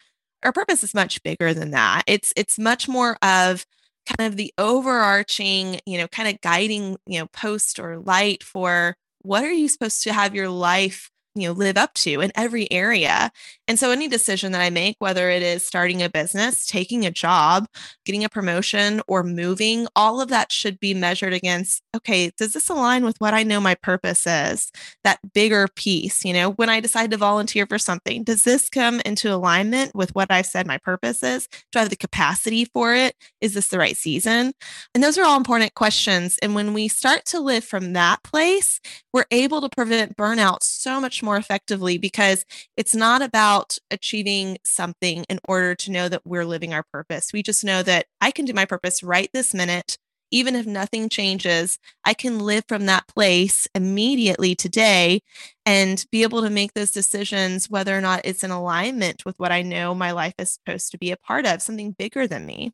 Our 0.42 0.52
purpose 0.52 0.82
is 0.82 0.94
much 0.94 1.22
bigger 1.22 1.54
than 1.54 1.70
that. 1.72 2.02
It's 2.06 2.32
it's 2.36 2.58
much 2.58 2.88
more 2.88 3.16
of 3.22 3.64
kind 4.06 4.30
of 4.32 4.36
the 4.36 4.52
overarching 4.58 5.80
you 5.86 5.98
know 5.98 6.08
kind 6.08 6.28
of 6.28 6.40
guiding 6.40 6.96
you 7.06 7.20
know 7.20 7.26
post 7.28 7.78
or 7.78 7.98
light 7.98 8.42
for 8.42 8.96
what 9.22 9.44
are 9.44 9.52
you 9.52 9.68
supposed 9.68 10.02
to 10.02 10.12
have 10.12 10.34
your 10.34 10.48
life 10.48 11.10
you 11.34 11.48
know 11.48 11.52
live 11.52 11.76
up 11.76 11.94
to 11.94 12.20
in 12.20 12.32
every 12.34 12.70
area. 12.70 13.30
And 13.68 13.78
so 13.78 13.90
any 13.90 14.08
decision 14.08 14.52
that 14.52 14.60
i 14.60 14.70
make 14.70 14.96
whether 14.98 15.30
it 15.30 15.42
is 15.42 15.66
starting 15.66 16.02
a 16.02 16.08
business 16.10 16.66
taking 16.66 17.06
a 17.06 17.10
job 17.10 17.66
getting 18.04 18.24
a 18.24 18.28
promotion 18.28 19.00
or 19.06 19.22
moving 19.22 19.86
all 19.96 20.20
of 20.20 20.28
that 20.28 20.52
should 20.52 20.78
be 20.78 20.94
measured 20.94 21.32
against 21.32 21.82
okay 21.96 22.30
does 22.36 22.52
this 22.52 22.68
align 22.68 23.04
with 23.04 23.16
what 23.18 23.34
i 23.34 23.42
know 23.42 23.60
my 23.60 23.74
purpose 23.74 24.26
is? 24.26 24.70
That 25.04 25.20
bigger 25.32 25.68
piece 25.74 26.24
you 26.24 26.32
know 26.32 26.52
when 26.52 26.68
i 26.68 26.80
decide 26.80 27.10
to 27.12 27.16
volunteer 27.16 27.66
for 27.66 27.78
something 27.78 28.24
does 28.24 28.42
this 28.42 28.68
come 28.68 29.00
into 29.04 29.32
alignment 29.32 29.94
with 29.94 30.14
what 30.14 30.30
i've 30.30 30.46
said 30.46 30.66
my 30.66 30.78
purpose 30.78 31.22
is? 31.22 31.48
Do 31.70 31.78
i 31.78 31.80
have 31.80 31.90
the 31.90 31.96
capacity 31.96 32.66
for 32.66 32.94
it? 32.94 33.14
Is 33.40 33.54
this 33.54 33.68
the 33.68 33.78
right 33.78 33.96
season? 33.96 34.52
And 34.94 35.02
those 35.02 35.18
are 35.18 35.24
all 35.24 35.36
important 35.36 35.74
questions. 35.74 36.38
And 36.42 36.54
when 36.54 36.74
we 36.74 36.88
start 36.88 37.24
to 37.26 37.40
live 37.40 37.64
from 37.64 37.92
that 37.94 38.22
place 38.22 38.80
we're 39.12 39.24
able 39.30 39.60
to 39.60 39.68
prevent 39.68 40.16
burnout 40.16 40.62
so 40.62 41.00
much 41.00 41.21
more 41.22 41.36
effectively 41.36 41.98
because 41.98 42.44
it's 42.76 42.94
not 42.94 43.22
about 43.22 43.78
achieving 43.90 44.58
something 44.64 45.24
in 45.28 45.38
order 45.46 45.74
to 45.76 45.90
know 45.90 46.08
that 46.08 46.22
we're 46.24 46.44
living 46.44 46.74
our 46.74 46.84
purpose. 46.92 47.32
We 47.32 47.42
just 47.42 47.64
know 47.64 47.82
that 47.82 48.06
I 48.20 48.30
can 48.30 48.44
do 48.44 48.52
my 48.52 48.64
purpose 48.64 49.02
right 49.02 49.30
this 49.32 49.54
minute. 49.54 49.98
Even 50.30 50.56
if 50.56 50.66
nothing 50.66 51.10
changes, 51.10 51.78
I 52.04 52.14
can 52.14 52.38
live 52.38 52.64
from 52.66 52.86
that 52.86 53.06
place 53.06 53.68
immediately 53.74 54.54
today 54.54 55.20
and 55.66 56.04
be 56.10 56.22
able 56.22 56.40
to 56.40 56.48
make 56.48 56.72
those 56.72 56.90
decisions 56.90 57.68
whether 57.68 57.96
or 57.96 58.00
not 58.00 58.22
it's 58.24 58.42
in 58.42 58.50
alignment 58.50 59.26
with 59.26 59.38
what 59.38 59.52
I 59.52 59.60
know 59.60 59.94
my 59.94 60.12
life 60.12 60.34
is 60.38 60.52
supposed 60.52 60.90
to 60.92 60.98
be 60.98 61.10
a 61.10 61.18
part 61.18 61.44
of, 61.44 61.60
something 61.60 61.92
bigger 61.92 62.26
than 62.26 62.46
me 62.46 62.72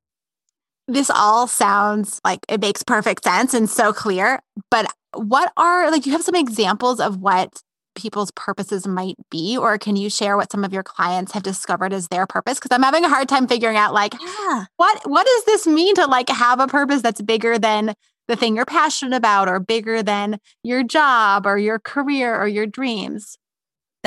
this 0.89 1.11
all 1.11 1.47
sounds 1.47 2.21
like 2.25 2.41
it 2.49 2.61
makes 2.61 2.83
perfect 2.83 3.23
sense 3.23 3.55
and 3.55 3.69
so 3.69 3.93
clear. 3.93 4.41
But 4.71 4.91
what 5.15 5.53
are 5.57 5.91
like, 5.91 6.07
you 6.07 6.13
have 6.13 6.25
some 6.25 6.35
examples 6.35 6.99
of 6.99 7.19
what 7.19 7.63
people's 7.99 8.31
purposes 8.31 8.87
might 8.87 9.17
be 9.31 9.59
or 9.59 9.77
can 9.77 9.97
you 9.97 10.09
share 10.09 10.37
what 10.37 10.51
some 10.51 10.65
of 10.65 10.73
your 10.73 10.83
clients 10.83 11.33
have 11.33 11.43
discovered 11.43 11.93
as 11.93 12.09
their 12.09 12.27
purpose 12.27 12.59
because 12.59 12.75
i'm 12.75 12.83
having 12.83 13.05
a 13.05 13.09
hard 13.09 13.29
time 13.29 13.47
figuring 13.47 13.77
out 13.77 13.93
like 13.93 14.15
yeah. 14.15 14.65
what 14.77 15.01
what 15.05 15.27
does 15.27 15.45
this 15.45 15.67
mean 15.67 15.95
to 15.95 16.07
like 16.07 16.29
have 16.29 16.61
a 16.61 16.67
purpose 16.67 17.03
that's 17.03 17.21
bigger 17.21 17.59
than 17.59 17.95
the 18.29 18.37
thing 18.37 18.55
you're 18.55 18.65
passionate 18.65 19.17
about 19.17 19.49
or 19.49 19.59
bigger 19.59 20.03
than 20.03 20.39
your 20.63 20.83
job 20.83 21.47
or 21.47 21.59
your 21.59 21.79
career 21.79 22.41
or 22.41 22.47
your 22.47 22.67
dreams 22.67 23.37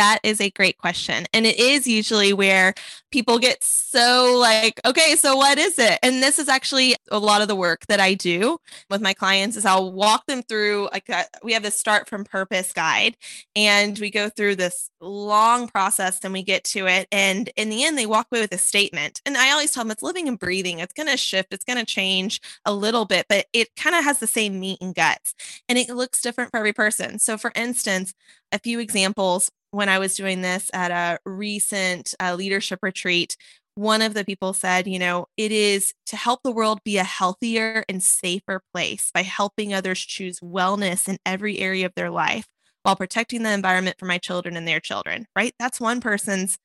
that 0.02 0.20
is 0.24 0.42
a 0.42 0.50
great 0.50 0.80
question. 0.80 1.28
And 1.32 1.46
it 1.46 1.60
is 1.60 1.86
usually 1.86 2.34
where 2.34 2.74
people 3.12 3.38
get 3.38 3.64
so 3.64 4.36
like, 4.40 4.82
okay, 4.84 5.16
so 5.16 5.36
what 5.36 5.60
is 5.60 5.78
it? 5.78 6.00
And 6.02 6.24
this 6.24 6.40
is 6.40 6.50
actually 6.50 6.96
a 7.12 7.20
lot 7.20 7.44
of 7.44 7.48
the 7.48 7.56
work 7.56 7.86
that 7.86 8.00
I 8.00 8.16
do 8.16 8.58
with 8.90 9.00
my 9.00 9.14
clients 9.14 9.56
is 9.58 9.64
I'll 9.64 9.92
walk 9.92 10.26
them 10.26 10.42
through 10.42 10.90
like 10.92 11.08
uh, 11.08 11.26
we 11.44 11.54
have 11.54 11.62
this 11.62 11.78
start 11.78 12.10
from 12.10 12.24
purpose 12.24 12.74
guide 12.74 13.16
and 13.56 14.00
we 14.00 14.10
go 14.10 14.28
through 14.28 14.56
this 14.56 14.90
long 15.02 15.68
process 15.68 16.20
and 16.24 16.34
we 16.34 16.42
get 16.42 16.64
to 16.64 16.88
it. 16.88 17.08
And 17.12 17.52
in 17.56 17.70
the 17.70 17.84
end, 17.84 17.96
they 17.96 18.08
walk 18.08 18.26
away 18.32 18.42
with 18.42 18.54
a 18.54 18.58
statement. 18.58 19.22
And 19.24 19.38
I 19.38 19.52
always 19.52 19.72
tell 19.72 19.84
them 19.84 19.92
it's 19.92 20.02
living 20.02 20.28
and 20.28 20.40
breathing. 20.40 20.80
It's 20.80 20.94
going 20.94 21.10
to 21.10 21.18
shift. 21.18 21.54
It's 21.54 21.66
going 21.66 21.78
to 21.78 21.86
change 21.86 22.42
a 22.66 22.74
little 22.74 23.06
bit, 23.06 23.28
but 23.30 23.46
it 23.54 23.76
kind 23.76 23.96
of 23.96 24.04
has 24.04 24.18
the 24.18 24.26
same 24.26 24.60
meat 24.60 24.80
and 24.82 24.96
guts 24.96 25.36
and 25.70 25.78
it 25.78 25.90
looks 25.90 26.22
different 26.22 26.50
for 26.50 26.58
every 26.58 26.74
person. 26.74 27.20
So 27.20 27.38
for 27.38 27.52
instance, 27.54 28.16
a 28.52 28.58
few 28.58 28.80
examples 28.80 29.52
when 29.72 29.90
I 29.90 30.00
was 30.00 30.16
doing 30.16 30.42
this 30.42 30.70
at 30.74 30.92
a 30.92 31.20
recent 31.30 32.14
uh, 32.20 32.36
leadership 32.36 32.80
retreat, 32.82 33.36
one 33.76 34.02
of 34.02 34.14
the 34.14 34.26
people 34.26 34.54
said, 34.54 34.88
you 34.88 35.00
know, 35.00 35.28
it 35.38 35.52
is 35.52 35.94
to 36.08 36.18
help 36.18 36.42
the 36.44 36.52
world 36.52 36.80
be 36.84 36.98
a 36.98 37.04
healthier 37.04 37.86
and 37.88 38.04
safer 38.04 38.62
place 38.74 39.12
by 39.14 39.24
helping 39.24 39.74
others 39.74 40.00
choose 40.00 40.40
wellness 40.42 41.08
in 41.08 41.18
every 41.26 41.60
area 41.60 41.86
of 41.86 41.94
their 41.96 42.10
life 42.10 42.48
while 42.84 42.96
protecting 42.96 43.44
the 43.44 43.52
environment 43.52 43.96
for 43.98 44.06
my 44.06 44.18
children 44.18 44.58
and 44.58 44.68
their 44.68 44.80
children, 44.80 45.26
right? 45.36 45.54
That's 45.58 45.80
one 45.80 46.02
person's 46.02 46.58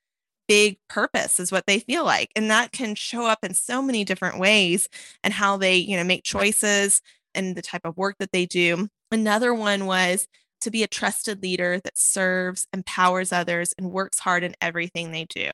big 0.49 0.79
purpose 0.89 1.41
is 1.41 1.51
what 1.51 1.67
they 1.67 1.81
feel 1.81 2.05
like 2.05 2.31
and 2.37 2.51
that 2.51 2.73
can 2.73 2.95
show 2.95 3.27
up 3.27 3.41
in 3.43 3.53
so 3.55 3.83
many 3.83 4.05
different 4.05 4.39
ways 4.39 4.89
and 5.25 5.35
how 5.35 5.57
they 5.57 5.77
you 5.77 5.97
know 5.97 6.05
make 6.05 6.23
choices 6.23 7.01
and 7.35 7.57
the 7.57 7.63
type 7.63 7.81
of 7.85 7.97
work 7.97 8.15
that 8.21 8.31
they 8.33 8.47
do 8.47 8.89
another 9.11 9.53
one 9.53 9.87
was 9.87 10.29
to 10.67 10.71
be 10.73 10.83
a 10.83 10.89
trusted 10.89 11.43
leader 11.43 11.81
that 11.85 11.97
serves, 11.97 12.67
empowers 12.73 13.33
others, 13.33 13.73
and 13.79 13.93
works 13.93 14.19
hard 14.19 14.43
in 14.43 14.57
everything 14.61 15.13
they 15.13 15.25
do. 15.25 15.51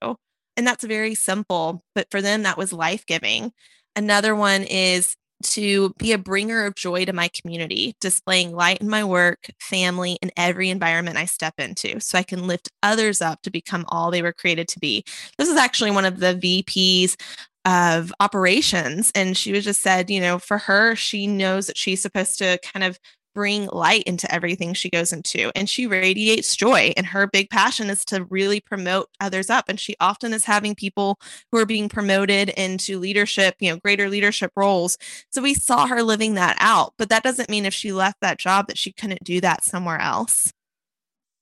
And 0.57 0.67
that's 0.67 0.85
very 0.85 1.15
simple, 1.15 1.85
but 1.95 2.11
for 2.11 2.23
them, 2.23 2.45
that 2.45 2.57
was 2.57 2.73
life 2.73 3.05
giving. 3.05 3.53
Another 3.95 4.35
one 4.35 4.63
is 4.63 5.15
to 5.43 5.93
be 5.99 6.13
a 6.13 6.19
bringer 6.19 6.65
of 6.65 6.77
joy 6.77 7.05
to 7.05 7.13
my 7.13 7.29
community, 7.29 7.95
displaying 8.01 8.55
light 8.55 8.81
in 8.81 8.89
my 8.89 9.05
work, 9.05 9.51
family, 9.61 10.17
and 10.23 10.33
every 10.37 10.71
environment 10.71 11.19
I 11.19 11.27
step 11.27 11.55
into 11.59 12.01
so 12.01 12.17
I 12.17 12.23
can 12.23 12.47
lift 12.47 12.71
others 12.83 13.21
up 13.21 13.43
to 13.43 13.51
become 13.51 13.85
all 13.89 14.11
they 14.11 14.23
were 14.23 14.33
created 14.33 14.67
to 14.69 14.79
be. 14.79 15.05
This 15.37 15.51
is 15.51 15.57
actually 15.57 15.91
one 15.91 16.07
of 16.07 16.21
the 16.21 16.35
VPs 16.35 17.21
of 17.67 18.15
operations. 18.19 19.13
And 19.15 19.37
she 19.37 19.53
was 19.53 19.65
just 19.65 19.83
said, 19.83 20.09
you 20.09 20.21
know, 20.21 20.39
for 20.39 20.57
her, 20.59 20.97
she 20.97 21.27
knows 21.27 21.67
that 21.67 21.77
she's 21.77 22.01
supposed 22.01 22.39
to 22.39 22.59
kind 22.73 22.85
of 22.85 22.99
bring 23.35 23.67
light 23.69 24.03
into 24.05 24.33
everything 24.33 24.75
she 24.75 24.91
goes 24.91 25.13
into 25.13 25.51
and 25.55 25.69
she 25.69 25.87
radiates 25.87 26.57
joy 26.57 26.93
and 26.97 27.07
her 27.07 27.27
big 27.27 27.51
passion 27.51 27.91
is 27.91 28.05
to 28.05 28.25
really 28.25 28.61
promote 28.61 29.09
others 29.21 29.51
up 29.51 29.67
and 29.69 29.81
she 29.81 29.95
often 30.01 30.33
is 30.33 30.45
having 30.45 30.75
people 30.75 31.19
who 31.51 31.59
are 31.59 31.67
being 31.67 31.89
promoted 31.89 32.51
into 32.51 32.99
leadership 32.99 33.55
you 33.61 33.71
know 33.71 33.79
greater 33.79 34.09
leadership 34.09 34.53
roles. 34.57 34.99
So 35.31 35.43
we 35.43 35.55
saw 35.55 35.87
her 35.87 36.03
living 36.03 36.35
that 36.35 36.57
out 36.61 36.95
but 36.99 37.09
that 37.09 37.23
doesn't 37.23 37.51
mean 37.51 37.67
if 37.67 37.75
she 37.75 37.93
left 37.93 38.21
that 38.21 38.39
job 38.39 38.67
that 38.69 38.79
she 38.79 38.93
couldn't 38.93 39.25
do 39.25 39.41
that 39.41 39.65
somewhere 39.65 40.01
else. 40.01 40.53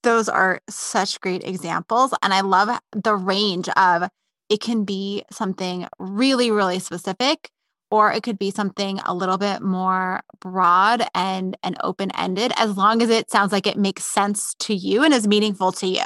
Those 0.03 0.29
are 0.29 0.61
such 0.69 1.19
great 1.21 1.43
examples 1.43 2.13
and 2.23 2.33
i 2.33 2.41
love 2.41 2.79
the 2.91 3.15
range 3.15 3.69
of 3.69 4.09
it 4.49 4.59
can 4.59 4.83
be 4.83 5.23
something 5.31 5.87
really 5.99 6.51
really 6.51 6.79
specific 6.79 7.49
or 7.91 8.11
it 8.11 8.23
could 8.23 8.39
be 8.39 8.51
something 8.51 8.99
a 9.05 9.13
little 9.13 9.37
bit 9.37 9.61
more 9.61 10.21
broad 10.39 11.03
and 11.13 11.57
and 11.63 11.77
open-ended 11.83 12.53
as 12.57 12.77
long 12.77 13.01
as 13.01 13.09
it 13.09 13.29
sounds 13.29 13.51
like 13.51 13.67
it 13.67 13.77
makes 13.77 14.05
sense 14.05 14.55
to 14.59 14.73
you 14.73 15.03
and 15.03 15.13
is 15.13 15.27
meaningful 15.27 15.71
to 15.73 15.87
you. 15.87 16.05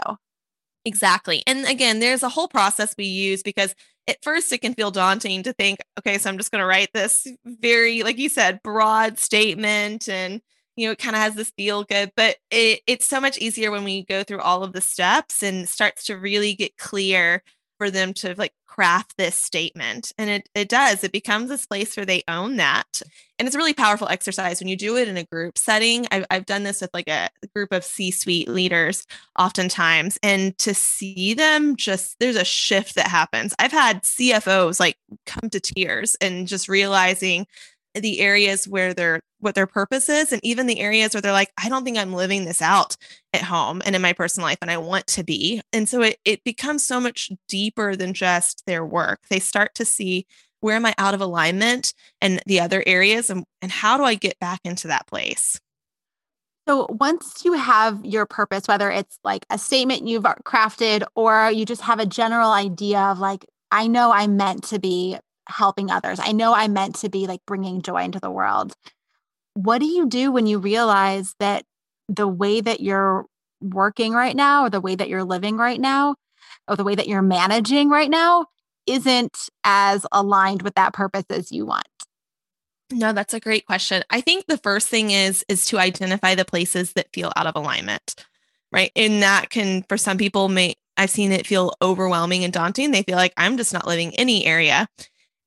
Exactly. 0.84 1.42
And 1.48 1.66
again, 1.66 2.00
there's 2.00 2.24
a 2.24 2.30
whole 2.30 2.48
process 2.48 2.94
we 2.98 3.06
use 3.06 3.42
because 3.42 3.74
at 4.08 4.18
first 4.24 4.52
it 4.54 4.60
can 4.60 4.76
feel 4.76 4.92
daunting 4.92 5.42
to 5.44 5.54
think, 5.54 5.80
okay, 5.98 6.20
so 6.20 6.30
I'm 6.30 6.38
just 6.38 6.52
going 6.52 6.62
to 6.62 6.66
write 6.68 6.90
this 6.94 7.26
very 7.46 8.04
like 8.04 8.18
you 8.18 8.30
said, 8.30 8.62
broad 8.64 9.18
statement 9.18 10.08
and 10.10 10.42
you 10.76 10.88
know, 10.88 10.92
it 10.92 11.00
kind 11.00 11.16
of 11.16 11.22
has 11.22 11.36
this 11.36 11.52
feel 11.58 11.86
good, 11.86 12.12
but 12.18 12.36
it, 12.52 12.82
it's 12.86 13.08
so 13.08 13.22
much 13.22 13.38
easier 13.38 13.72
when 13.72 13.86
we 13.86 14.04
go 14.04 14.24
through 14.24 14.42
all 14.42 14.62
of 14.62 14.74
the 14.74 14.82
steps 14.82 15.42
and 15.42 15.70
starts 15.70 16.04
to 16.06 16.18
really 16.18 16.54
get 16.54 16.76
clear 16.78 17.42
for 17.78 17.92
them 17.92 18.14
to 18.14 18.36
like 18.38 18.54
craft 18.66 19.16
this 19.18 19.36
statement. 19.36 20.12
And 20.18 20.30
it, 20.30 20.50
it 20.54 20.68
does, 20.68 21.04
it 21.04 21.12
becomes 21.12 21.50
this 21.50 21.66
place 21.66 21.96
where 21.96 22.06
they 22.06 22.24
own 22.28 22.58
that. 22.58 23.02
And 23.40 23.48
it's 23.48 23.56
a 23.56 23.58
really 23.58 23.74
powerful 23.74 24.08
exercise 24.10 24.60
when 24.60 24.68
you 24.68 24.76
do 24.76 24.98
it 24.98 25.08
in 25.08 25.18
a 25.18 25.24
group 25.24 25.58
setting. 25.58 26.08
I've, 26.12 26.26
I've 26.30 26.46
done 26.46 26.64
this 26.64 26.82
with 26.82 26.90
like 26.94 27.08
a 27.08 27.30
group 27.56 27.72
of 27.72 27.84
C 27.84 28.12
suite 28.12 28.50
leaders 28.50 29.06
oftentimes. 29.40 30.18
And 30.22 30.58
to 30.60 30.74
see 30.74 31.34
them 31.34 31.76
just, 31.76 32.18
there's 32.20 32.36
a 32.36 32.46
shift 32.46 32.96
that 32.96 33.08
happens. 33.08 33.54
I've 33.60 33.72
had 33.72 34.04
CFOs 34.04 34.80
like 34.80 34.98
come 35.26 35.50
to 35.50 35.60
tears 35.60 36.16
and 36.20 36.48
just 36.48 36.68
realizing 36.68 37.48
the 37.96 38.20
areas 38.20 38.68
where 38.68 38.94
they're 38.94 39.22
what 39.40 39.56
their 39.56 39.68
purpose 39.68 40.10
is 40.10 40.32
and 40.32 40.44
even 40.44 40.66
the 40.66 40.80
areas 40.80 41.14
where 41.14 41.22
they're 41.22 41.32
like 41.32 41.52
i 41.58 41.70
don't 41.70 41.84
think 41.84 41.98
i'm 41.98 42.14
living 42.14 42.46
this 42.46 42.62
out 42.62 42.98
at 43.34 43.44
home 43.44 43.82
and 43.86 43.96
in 43.96 44.02
my 44.02 44.14
personal 44.14 44.48
life 44.48 44.58
and 44.62 44.72
i 44.72 44.78
want 44.78 45.06
to 45.08 45.24
be. 45.24 45.62
And 45.74 45.88
so 45.90 46.02
it, 46.02 46.18
it 46.26 46.44
becomes 46.44 46.86
so 46.86 47.00
much 47.00 47.32
deeper 47.48 47.96
than 47.96 48.14
just 48.14 48.64
their 48.66 48.86
work. 48.86 49.22
They 49.30 49.40
start 49.40 49.76
to 49.76 49.86
see 49.86 50.26
where 50.62 50.76
am 50.76 50.86
i 50.86 50.96
out 50.98 51.14
of 51.14 51.22
alignment 51.22 51.94
and 52.22 52.42
the 52.46 52.60
other 52.60 52.84
areas 52.86 53.30
and, 53.30 53.46
and 53.62 53.72
how 53.72 53.98
do 53.98 54.04
i 54.04 54.16
get 54.16 54.40
back 54.40 54.60
into 54.64 54.88
that 54.88 55.08
place? 55.08 55.60
So 56.68 56.88
once 56.90 57.46
you 57.46 57.54
have 57.54 58.04
your 58.04 58.26
purpose 58.26 58.68
whether 58.68 58.90
it's 58.90 59.20
like 59.24 59.46
a 59.50 59.58
statement 59.58 60.08
you've 60.08 60.26
uh, 60.26 60.36
crafted 60.44 61.04
or 61.16 61.52
you 61.52 61.66
just 61.66 61.82
have 61.82 62.00
a 62.00 62.06
general 62.06 62.52
idea 62.52 63.00
of 63.00 63.20
like 63.20 63.46
i 63.72 63.88
know 63.88 64.12
i'm 64.12 64.38
meant 64.38 64.64
to 64.64 64.80
be 64.80 65.18
helping 65.48 65.92
others. 65.92 66.20
I 66.22 66.32
know 66.32 66.54
I 66.54 66.68
meant 66.68 66.96
to 66.98 67.10
be 67.10 67.28
like 67.28 67.42
bringing 67.46 67.82
joy 67.82 68.04
into 68.04 68.20
the 68.20 68.32
world. 68.32 68.74
What 69.54 69.80
do 69.80 69.86
you 69.86 70.08
do 70.08 70.32
when 70.32 70.48
you 70.48 70.60
realize 70.60 71.36
that 71.40 71.64
the 72.10 72.28
way 72.28 72.62
that 72.62 72.82
you're 72.82 73.26
working 73.62 74.14
right 74.14 74.36
now, 74.36 74.66
or 74.66 74.70
the 74.70 74.82
way 74.82 74.96
that 74.96 75.10
you're 75.10 75.24
living 75.24 75.58
right 75.58 75.80
now, 75.80 76.16
or 76.68 76.76
the 76.76 76.84
way 76.84 76.96
that 76.96 77.08
you're 77.08 77.22
managing 77.22 77.90
right 77.90 78.10
now 78.10 78.48
isn't 78.86 79.50
as 79.64 80.06
aligned 80.12 80.62
with 80.62 80.76
that 80.76 80.94
purpose 80.94 81.26
as 81.30 81.52
you 81.52 81.66
want? 81.66 81.88
No, 82.92 83.14
that's 83.14 83.34
a 83.34 83.40
great 83.40 83.66
question. 83.66 84.04
I 84.10 84.22
think 84.22 84.46
the 84.46 84.60
first 84.60 84.90
thing 84.90 85.12
is 85.12 85.44
is 85.48 85.66
to 85.68 85.80
identify 85.80 86.36
the 86.36 86.46
places 86.46 86.94
that 86.94 87.12
feel 87.14 87.32
out 87.36 87.48
of 87.48 87.56
alignment. 87.56 88.16
Right? 88.72 88.92
And 88.96 89.24
that 89.24 89.50
can 89.50 89.84
for 89.84 89.98
some 89.98 90.18
people 90.18 90.50
may 90.50 90.76
I've 90.98 91.10
seen 91.10 91.32
it 91.32 91.48
feel 91.48 91.74
overwhelming 91.82 92.44
and 92.44 92.54
daunting. 92.54 92.92
They 92.92 93.04
feel 93.04 93.18
like 93.18 93.34
I'm 93.38 93.58
just 93.58 93.74
not 93.74 93.88
living 93.88 94.14
any 94.16 94.46
area. 94.46 94.88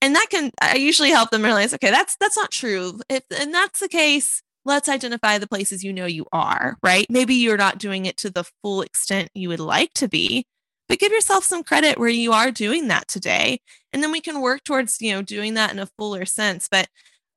And 0.01 0.15
that 0.15 0.27
can 0.31 0.51
I 0.61 0.77
usually 0.77 1.11
help 1.11 1.31
them 1.31 1.43
realize, 1.43 1.75
okay, 1.75 1.91
that's 1.91 2.17
that's 2.21 2.37
not 2.37 2.51
true. 2.51 3.01
If 3.09 3.25
and 3.37 3.53
that's 3.53 3.81
the 3.81 3.89
case, 3.89 4.43
let's 4.65 4.89
identify 4.89 5.39
the 5.39 5.49
places 5.49 5.83
you 5.83 5.93
know 5.93 6.07
you 6.07 6.27
are, 6.33 6.77
right? 6.83 7.07
Maybe 7.11 7.35
you're 7.35 7.57
not 7.57 7.79
doing 7.79 8.07
it 8.07 8.17
to 8.19 8.31
the 8.31 8.45
full 8.63 8.83
extent 8.83 9.31
you 9.35 9.49
would 9.49 9.61
like 9.61 9.93
to 9.95 10.09
be, 10.09 10.45
but 10.89 10.99
give 10.99 11.13
yourself 11.13 11.45
some 11.45 11.65
credit 11.65 11.99
where 11.99 12.09
you 12.09 12.33
are 12.33 12.51
doing 12.51 12.89
that 12.89 13.09
today. 13.09 13.61
And 13.93 14.03
then 14.03 14.13
we 14.13 14.21
can 14.21 14.41
work 14.41 14.65
towards, 14.65 15.01
you 15.01 15.13
know, 15.13 15.23
doing 15.23 15.55
that 15.55 15.73
in 15.73 15.79
a 15.79 15.89
fuller 15.99 16.25
sense. 16.27 16.69
But 16.71 16.89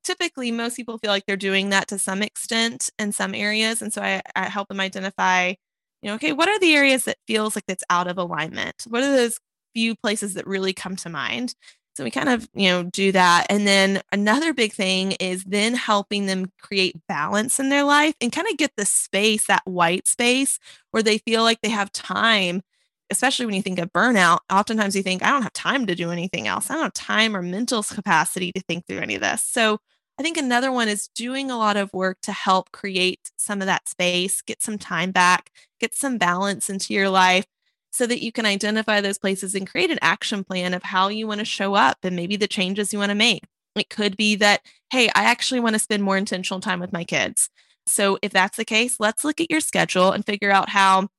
typically 0.04 0.52
most 0.52 0.76
people 0.76 0.98
feel 0.98 1.12
like 1.12 1.26
they're 1.26 1.38
doing 1.38 1.70
that 1.70 1.88
to 1.90 2.00
some 2.00 2.22
extent 2.22 2.90
in 3.00 3.12
some 3.12 3.36
areas. 3.36 3.82
And 3.82 3.94
so 3.94 4.02
I, 4.02 4.22
I 4.36 4.46
help 4.50 4.68
them 4.68 4.80
identify, 4.80 5.54
you 6.02 6.10
know, 6.10 6.16
okay, 6.16 6.34
what 6.34 6.50
are 6.50 6.60
the 6.60 6.74
areas 6.74 7.06
that 7.06 7.18
feels 7.28 7.56
like 7.56 7.66
that's 7.68 7.84
out 7.90 8.08
of 8.08 8.18
alignment? 8.18 8.84
What 8.88 9.04
are 9.04 9.16
those 9.16 9.40
few 9.74 9.96
places 9.96 10.34
that 10.36 10.48
really 10.48 10.74
come 10.74 10.96
to 10.98 11.10
mind? 11.10 11.56
So 11.94 12.04
we 12.04 12.12
kind 12.12 12.30
of, 12.30 12.48
you 12.54 12.70
know, 12.70 12.84
do 12.84 13.12
that. 13.12 13.48
And 13.50 13.68
then 13.68 14.02
another 14.12 14.54
big 14.54 14.74
thing 14.74 15.12
is 15.14 15.44
then 15.44 15.76
helping 15.76 16.26
them 16.26 16.52
create 16.62 16.96
balance 17.08 17.60
in 17.60 17.70
their 17.70 17.84
life 17.84 18.16
and 18.22 18.32
kind 18.32 18.48
of 18.50 18.58
get 18.58 18.72
the 18.78 18.86
space, 18.86 19.48
that 19.48 19.64
white 19.66 20.08
space 20.08 20.58
where 20.92 21.04
they 21.04 21.18
feel 21.18 21.44
like 21.44 21.60
they 21.62 21.70
have 21.70 21.92
time, 21.92 22.62
especially 23.10 23.46
when 23.46 23.56
you 23.56 23.62
think 23.62 23.80
of 23.80 23.92
burnout. 23.92 24.40
Oftentimes 24.52 24.96
you 24.96 25.04
think, 25.04 25.22
I 25.22 25.30
don't 25.32 25.44
have 25.44 25.54
time 25.54 25.86
to 25.88 25.96
do 25.96 26.12
anything 26.12 26.48
else. 26.48 26.70
I 26.70 26.76
don't 26.76 26.84
have 26.84 26.94
time 26.94 27.36
or 27.36 27.42
mental 27.42 27.84
capacity 27.84 28.54
to 28.54 28.62
think 28.62 28.88
through 28.88 29.00
any 29.00 29.16
of 29.16 29.22
this. 29.22 29.44
So 29.46 29.80
I 30.18 30.24
think 30.24 30.38
another 30.38 30.72
one 30.72 30.88
is 30.88 31.10
doing 31.14 31.52
a 31.52 31.58
lot 31.58 31.78
of 31.78 31.92
work 31.94 32.20
to 32.24 32.32
help 32.32 32.72
create 32.72 33.32
some 33.38 33.60
of 33.62 33.66
that 33.66 33.90
space, 33.90 34.42
get 34.42 34.62
some 34.62 34.78
time 34.78 35.12
back, 35.12 35.52
get 35.80 35.94
some 35.94 36.18
balance 36.18 36.70
into 36.70 36.94
your 36.94 37.10
life 37.10 37.46
so 37.92 38.08
that 38.08 38.24
you 38.24 38.32
can 38.32 38.46
identify 38.46 39.02
those 39.02 39.18
places 39.18 39.54
and 39.54 39.70
create 39.70 39.92
an 39.92 40.00
action 40.02 40.44
plan 40.44 40.74
of 40.74 40.84
how 40.84 41.10
you 41.10 41.28
want 41.28 41.40
to 41.40 41.46
show 41.46 41.76
up 41.76 41.98
and 42.04 42.16
maybe 42.16 42.38
the 42.38 42.48
changes 42.48 42.92
you 42.92 43.00
want 43.00 43.10
to 43.10 43.16
make. 43.16 43.44
It 43.76 43.90
could 43.90 44.18
be 44.18 44.36
that, 44.38 44.62
hey, 44.92 45.10
I 45.10 45.24
actually 45.24 45.60
want 45.60 45.76
to 45.76 45.80
spend 45.80 46.04
more 46.04 46.18
intentional 46.18 46.60
time 46.60 46.80
with 46.80 46.94
my 46.94 47.04
kids. 47.04 47.50
So 47.86 48.18
if 48.22 48.32
that's 48.32 48.58
the 48.58 48.66
case, 48.66 48.98
let's 49.00 49.24
look 49.24 49.42
at 49.42 49.52
your 49.52 49.60
schedule 49.60 50.12
and 50.12 50.26
figure 50.26 50.52
out 50.52 50.70
how 50.70 51.10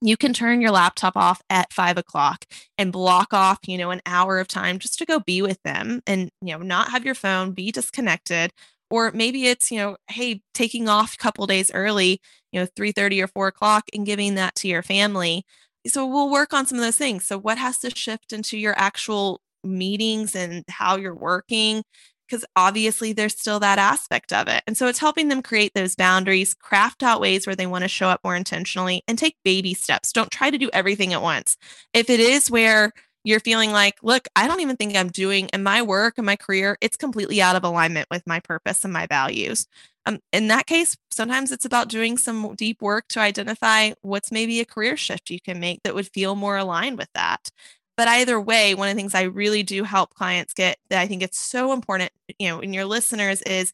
you 0.00 0.16
can 0.16 0.32
turn 0.32 0.60
your 0.60 0.70
laptop 0.70 1.16
off 1.16 1.42
at 1.48 1.72
five 1.72 1.96
o'clock 1.96 2.44
and 2.76 2.92
block 2.92 3.32
off, 3.32 3.58
you 3.66 3.78
know, 3.78 3.90
an 3.90 4.02
hour 4.06 4.38
of 4.38 4.48
time 4.48 4.78
just 4.78 4.98
to 4.98 5.06
go 5.06 5.20
be 5.20 5.40
with 5.40 5.62
them 5.62 6.02
and, 6.06 6.30
you 6.42 6.52
know, 6.52 6.62
not 6.62 6.90
have 6.90 7.04
your 7.04 7.14
phone, 7.14 7.52
be 7.52 7.72
disconnected. 7.72 8.52
Or 8.90 9.12
maybe 9.12 9.46
it's, 9.46 9.70
you 9.70 9.78
know, 9.78 9.96
hey, 10.08 10.42
taking 10.52 10.88
off 10.88 11.14
a 11.14 11.16
couple 11.16 11.46
days 11.46 11.70
early, 11.72 12.20
you 12.52 12.60
know, 12.60 12.66
3 12.76 12.92
30 12.92 13.22
or 13.22 13.28
4 13.28 13.48
o'clock 13.48 13.84
and 13.94 14.06
giving 14.06 14.34
that 14.34 14.54
to 14.56 14.68
your 14.68 14.82
family 14.82 15.44
so 15.86 16.06
we'll 16.06 16.30
work 16.30 16.52
on 16.54 16.66
some 16.66 16.78
of 16.78 16.84
those 16.84 16.98
things. 16.98 17.26
So 17.26 17.38
what 17.38 17.58
has 17.58 17.78
to 17.80 17.94
shift 17.94 18.32
into 18.32 18.56
your 18.56 18.74
actual 18.76 19.40
meetings 19.62 20.34
and 20.34 20.64
how 20.68 20.96
you're 20.96 21.14
working? 21.14 21.82
Because 22.26 22.44
obviously 22.56 23.12
there's 23.12 23.38
still 23.38 23.60
that 23.60 23.78
aspect 23.78 24.32
of 24.32 24.48
it. 24.48 24.62
And 24.66 24.76
so 24.76 24.88
it's 24.88 24.98
helping 24.98 25.28
them 25.28 25.42
create 25.42 25.72
those 25.74 25.94
boundaries, 25.94 26.54
craft 26.54 27.02
out 27.02 27.20
ways 27.20 27.46
where 27.46 27.56
they 27.56 27.66
want 27.66 27.82
to 27.82 27.88
show 27.88 28.08
up 28.08 28.20
more 28.24 28.34
intentionally 28.34 29.02
and 29.06 29.18
take 29.18 29.36
baby 29.44 29.74
steps. 29.74 30.12
Don't 30.12 30.30
try 30.30 30.50
to 30.50 30.58
do 30.58 30.70
everything 30.72 31.12
at 31.12 31.22
once. 31.22 31.56
If 31.92 32.08
it 32.08 32.20
is 32.20 32.50
where 32.50 32.92
you're 33.24 33.40
feeling 33.40 33.72
like, 33.72 33.96
look, 34.02 34.28
I 34.36 34.46
don't 34.48 34.60
even 34.60 34.76
think 34.76 34.96
I'm 34.96 35.08
doing 35.08 35.48
in 35.52 35.62
my 35.62 35.82
work 35.82 36.14
and 36.18 36.26
my 36.26 36.36
career, 36.36 36.76
it's 36.80 36.96
completely 36.96 37.40
out 37.40 37.56
of 37.56 37.64
alignment 37.64 38.08
with 38.10 38.22
my 38.26 38.40
purpose 38.40 38.84
and 38.84 38.92
my 38.92 39.06
values. 39.06 39.66
Um, 40.06 40.18
in 40.32 40.48
that 40.48 40.66
case, 40.66 40.96
sometimes 41.10 41.50
it's 41.50 41.64
about 41.64 41.88
doing 41.88 42.18
some 42.18 42.54
deep 42.56 42.82
work 42.82 43.06
to 43.08 43.20
identify 43.20 43.92
what's 44.02 44.30
maybe 44.30 44.60
a 44.60 44.64
career 44.66 44.96
shift 44.96 45.30
you 45.30 45.40
can 45.40 45.60
make 45.60 45.82
that 45.82 45.94
would 45.94 46.08
feel 46.08 46.34
more 46.34 46.56
aligned 46.58 46.98
with 46.98 47.08
that. 47.14 47.50
But 47.96 48.08
either 48.08 48.40
way, 48.40 48.74
one 48.74 48.88
of 48.88 48.94
the 48.94 49.00
things 49.00 49.14
I 49.14 49.22
really 49.22 49.62
do 49.62 49.84
help 49.84 50.14
clients 50.14 50.52
get 50.52 50.78
that 50.90 51.00
I 51.00 51.06
think 51.06 51.22
it's 51.22 51.38
so 51.38 51.72
important, 51.72 52.10
you 52.38 52.48
know, 52.48 52.60
in 52.60 52.74
your 52.74 52.84
listeners 52.84 53.40
is 53.42 53.72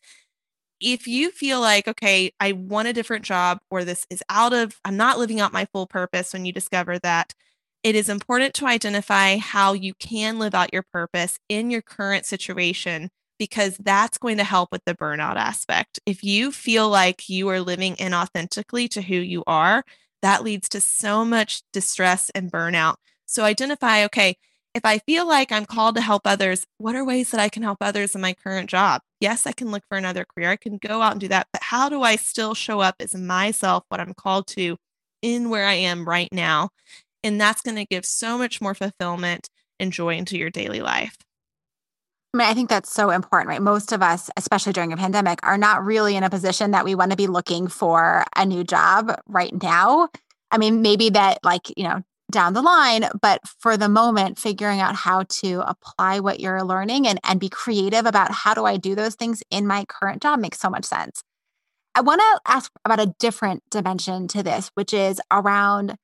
if 0.81 1.07
you 1.07 1.31
feel 1.31 1.61
like, 1.61 1.89
okay, 1.89 2.33
I 2.41 2.53
want 2.53 2.89
a 2.89 2.93
different 2.93 3.25
job 3.25 3.61
or 3.71 3.85
this 3.85 4.07
is 4.11 4.23
out 4.31 4.53
of, 4.53 4.79
I'm 4.85 4.97
not 4.97 5.19
living 5.19 5.41
out 5.41 5.53
my 5.53 5.67
full 5.67 5.87
purpose 5.87 6.33
when 6.33 6.47
you 6.47 6.53
discover 6.53 6.99
that, 7.01 7.35
it 7.83 7.95
is 7.97 8.09
important 8.09 8.55
to 8.55 8.67
identify 8.67 9.37
how 9.39 9.73
you 9.75 9.95
can 9.95 10.39
live 10.39 10.55
out 10.55 10.73
your 10.73 10.85
purpose 10.93 11.39
in 11.49 11.71
your 11.71 11.83
current 11.83 12.27
situation 12.27 13.11
because 13.41 13.79
that's 13.79 14.19
going 14.19 14.37
to 14.37 14.45
help 14.45 14.71
with 14.71 14.85
the 14.85 14.95
burnout 14.95 15.37
aspect. 15.37 15.99
If 16.05 16.23
you 16.23 16.53
feel 16.53 16.91
like 16.91 17.31
you 17.31 17.49
are 17.49 17.61
living 17.61 17.97
inauthentically 17.97 18.91
to 18.91 19.00
who 19.00 19.15
you 19.15 19.43
are, 19.47 19.83
that 20.21 20.45
leads 20.45 20.69
to 20.69 20.81
so 20.83 21.25
much 21.25 21.63
distress 21.73 22.31
and 22.35 22.53
burnout. 22.53 22.97
So 23.25 23.45
identify, 23.45 24.05
okay, 24.05 24.37
if 24.75 24.85
I 24.85 24.99
feel 24.99 25.26
like 25.26 25.50
I'm 25.50 25.65
called 25.65 25.95
to 25.95 26.03
help 26.03 26.26
others, 26.26 26.67
what 26.76 26.95
are 26.95 27.03
ways 27.03 27.31
that 27.31 27.41
I 27.41 27.49
can 27.49 27.63
help 27.63 27.79
others 27.81 28.15
in 28.15 28.21
my 28.21 28.35
current 28.35 28.69
job? 28.69 29.00
Yes, 29.21 29.47
I 29.47 29.53
can 29.53 29.71
look 29.71 29.85
for 29.89 29.97
another 29.97 30.26
career. 30.26 30.50
I 30.50 30.57
can 30.57 30.76
go 30.76 31.00
out 31.00 31.13
and 31.13 31.21
do 31.21 31.29
that, 31.29 31.49
but 31.50 31.63
how 31.63 31.89
do 31.89 32.03
I 32.03 32.17
still 32.17 32.53
show 32.53 32.81
up 32.81 32.97
as 33.00 33.15
myself, 33.15 33.85
what 33.89 34.00
I'm 34.00 34.13
called 34.13 34.49
to 34.49 34.76
in 35.23 35.49
where 35.49 35.67
I 35.67 35.75
am 35.75 36.07
right 36.07 36.31
now? 36.31 36.69
And 37.25 37.41
that's 37.41 37.63
going 37.63 37.76
to 37.76 37.87
give 37.87 38.05
so 38.05 38.37
much 38.37 38.61
more 38.61 38.75
fulfillment 38.75 39.49
and 39.79 39.95
joy 39.95 40.17
into 40.17 40.37
your 40.37 40.50
daily 40.50 40.83
life. 40.83 41.17
I 42.32 42.36
mean, 42.36 42.47
I 42.47 42.54
think 42.54 42.69
that's 42.69 42.93
so 42.93 43.10
important, 43.10 43.49
right? 43.49 43.60
Most 43.60 43.90
of 43.90 44.02
us, 44.02 44.30
especially 44.36 44.73
during 44.73 44.93
a 44.93 44.97
pandemic, 44.97 45.40
are 45.43 45.58
not 45.58 45.84
really 45.84 46.14
in 46.14 46.23
a 46.23 46.30
position 46.30 46.71
that 46.71 46.84
we 46.84 46.95
want 46.95 47.10
to 47.10 47.16
be 47.16 47.26
looking 47.26 47.66
for 47.66 48.25
a 48.36 48.47
new 48.47 48.62
job 48.62 49.21
right 49.26 49.52
now. 49.60 50.08
I 50.52 50.58
mean, 50.58 50.80
maybe 50.80 51.10
that, 51.10 51.38
like, 51.43 51.76
you 51.76 51.84
know, 51.84 52.02
down 52.30 52.52
the 52.52 52.62
line, 52.62 53.08
but 53.21 53.40
for 53.58 53.76
the 53.76 53.88
moment, 53.88 54.38
figuring 54.38 54.80
out 54.80 54.95
how 54.95 55.25
to 55.25 55.69
apply 55.69 56.21
what 56.21 56.38
you're 56.38 56.62
learning 56.62 57.08
and, 57.08 57.19
and 57.25 57.40
be 57.40 57.49
creative 57.49 58.06
about 58.06 58.30
how 58.30 58.54
do 58.54 58.64
I 58.64 58.76
do 58.76 58.95
those 58.95 59.16
things 59.16 59.43
in 59.50 59.66
my 59.66 59.84
current 59.86 60.23
job 60.23 60.38
makes 60.38 60.60
so 60.60 60.71
much 60.71 60.84
sense. 60.84 61.25
I 61.97 62.02
want 62.02 62.21
to 62.21 62.40
ask 62.47 62.71
about 62.84 63.00
a 63.00 63.12
different 63.19 63.64
dimension 63.71 64.28
to 64.28 64.45
this, 64.45 64.71
which 64.75 64.95
is 64.95 65.21
around 65.32 65.97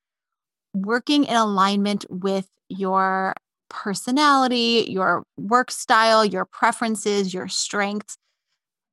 working 0.73 1.23
in 1.23 1.35
alignment 1.35 2.05
with 2.09 2.49
your 2.67 3.33
personality, 3.69 4.85
your 4.89 5.23
work 5.37 5.71
style, 5.71 6.25
your 6.25 6.45
preferences, 6.45 7.33
your 7.33 7.47
strengths. 7.47 8.17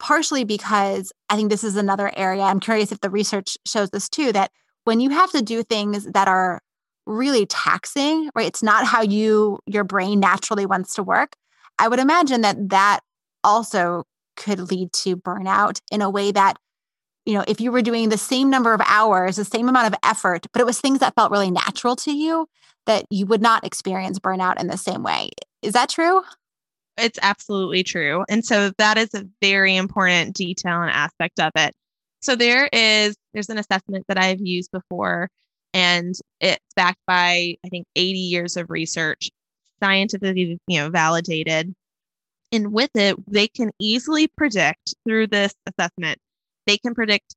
Partially 0.00 0.44
because 0.44 1.12
I 1.30 1.36
think 1.36 1.50
this 1.50 1.64
is 1.64 1.76
another 1.76 2.12
area. 2.16 2.42
I'm 2.42 2.60
curious 2.60 2.92
if 2.92 3.00
the 3.00 3.10
research 3.10 3.56
shows 3.64 3.90
this 3.90 4.08
too 4.08 4.32
that 4.32 4.50
when 4.84 5.00
you 5.00 5.10
have 5.10 5.30
to 5.32 5.40
do 5.40 5.62
things 5.62 6.04
that 6.04 6.28
are 6.28 6.60
really 7.06 7.46
taxing, 7.46 8.30
right? 8.34 8.46
It's 8.46 8.62
not 8.62 8.86
how 8.86 9.02
you 9.02 9.58
your 9.66 9.84
brain 9.84 10.20
naturally 10.20 10.66
wants 10.66 10.94
to 10.96 11.02
work. 11.02 11.36
I 11.78 11.88
would 11.88 11.98
imagine 11.98 12.42
that 12.42 12.70
that 12.70 13.00
also 13.42 14.04
could 14.36 14.70
lead 14.70 14.92
to 14.92 15.16
burnout 15.16 15.80
in 15.92 16.02
a 16.02 16.10
way 16.10 16.32
that 16.32 16.56
you 17.26 17.34
know, 17.34 17.44
if 17.48 17.60
you 17.60 17.72
were 17.72 17.82
doing 17.82 18.10
the 18.10 18.18
same 18.18 18.50
number 18.50 18.74
of 18.74 18.82
hours, 18.84 19.36
the 19.36 19.44
same 19.44 19.68
amount 19.68 19.86
of 19.86 19.98
effort, 20.02 20.46
but 20.52 20.60
it 20.60 20.66
was 20.66 20.78
things 20.80 20.98
that 20.98 21.14
felt 21.14 21.32
really 21.32 21.50
natural 21.50 21.96
to 21.96 22.12
you, 22.12 22.46
that 22.86 23.04
you 23.10 23.26
would 23.26 23.42
not 23.42 23.64
experience 23.64 24.18
burnout 24.18 24.60
in 24.60 24.66
the 24.66 24.76
same 24.76 25.02
way. 25.02 25.30
Is 25.62 25.72
that 25.72 25.88
true? 25.88 26.22
It's 26.96 27.18
absolutely 27.22 27.82
true. 27.82 28.24
And 28.28 28.44
so 28.44 28.70
that 28.78 28.98
is 28.98 29.14
a 29.14 29.24
very 29.40 29.76
important 29.76 30.34
detail 30.36 30.82
and 30.82 30.90
aspect 30.90 31.40
of 31.40 31.50
it. 31.56 31.74
So 32.20 32.36
there 32.36 32.68
is 32.72 33.16
there's 33.32 33.50
an 33.50 33.58
assessment 33.58 34.04
that 34.08 34.18
I've 34.18 34.40
used 34.40 34.70
before 34.70 35.28
and 35.72 36.14
it's 36.40 36.64
backed 36.76 37.00
by 37.06 37.56
I 37.64 37.68
think 37.68 37.86
80 37.96 38.18
years 38.18 38.56
of 38.56 38.70
research, 38.70 39.30
scientifically, 39.82 40.58
you 40.66 40.80
know, 40.80 40.90
validated. 40.90 41.74
And 42.52 42.72
with 42.72 42.90
it, 42.94 43.16
they 43.26 43.48
can 43.48 43.72
easily 43.80 44.28
predict 44.28 44.94
through 45.04 45.26
this 45.26 45.54
assessment 45.66 46.18
they 46.66 46.78
can 46.78 46.94
predict 46.94 47.34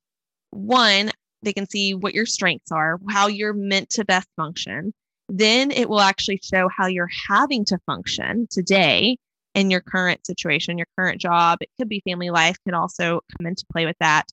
one, 0.52 1.12
they 1.44 1.54
can 1.54 1.70
see 1.70 1.94
what 1.94 2.14
your 2.14 2.26
strengths 2.26 2.72
are, 2.72 3.00
how 3.10 3.28
you're 3.28 3.54
meant 3.54 3.90
to 3.92 4.06
best 4.06 4.28
function. 4.36 4.94
Then 5.30 5.72
it 5.72 5.90
will 5.90 6.00
actually 6.00 6.40
show 6.44 6.70
how 6.76 6.88
you're 6.88 7.10
having 7.28 7.66
to 7.66 7.80
function 7.86 8.48
today 8.50 9.18
in 9.56 9.70
your 9.72 9.82
current 9.82 10.26
situation, 10.26 10.78
your 10.78 10.88
current 10.98 11.20
job. 11.20 11.58
It 11.62 11.70
could 11.78 11.90
be 11.90 12.02
family 12.08 12.30
life, 12.30 12.58
can 12.66 12.76
also 12.76 13.22
come 13.38 13.48
into 13.48 13.66
play 13.72 13.86
with 13.86 13.98
that. 14.00 14.26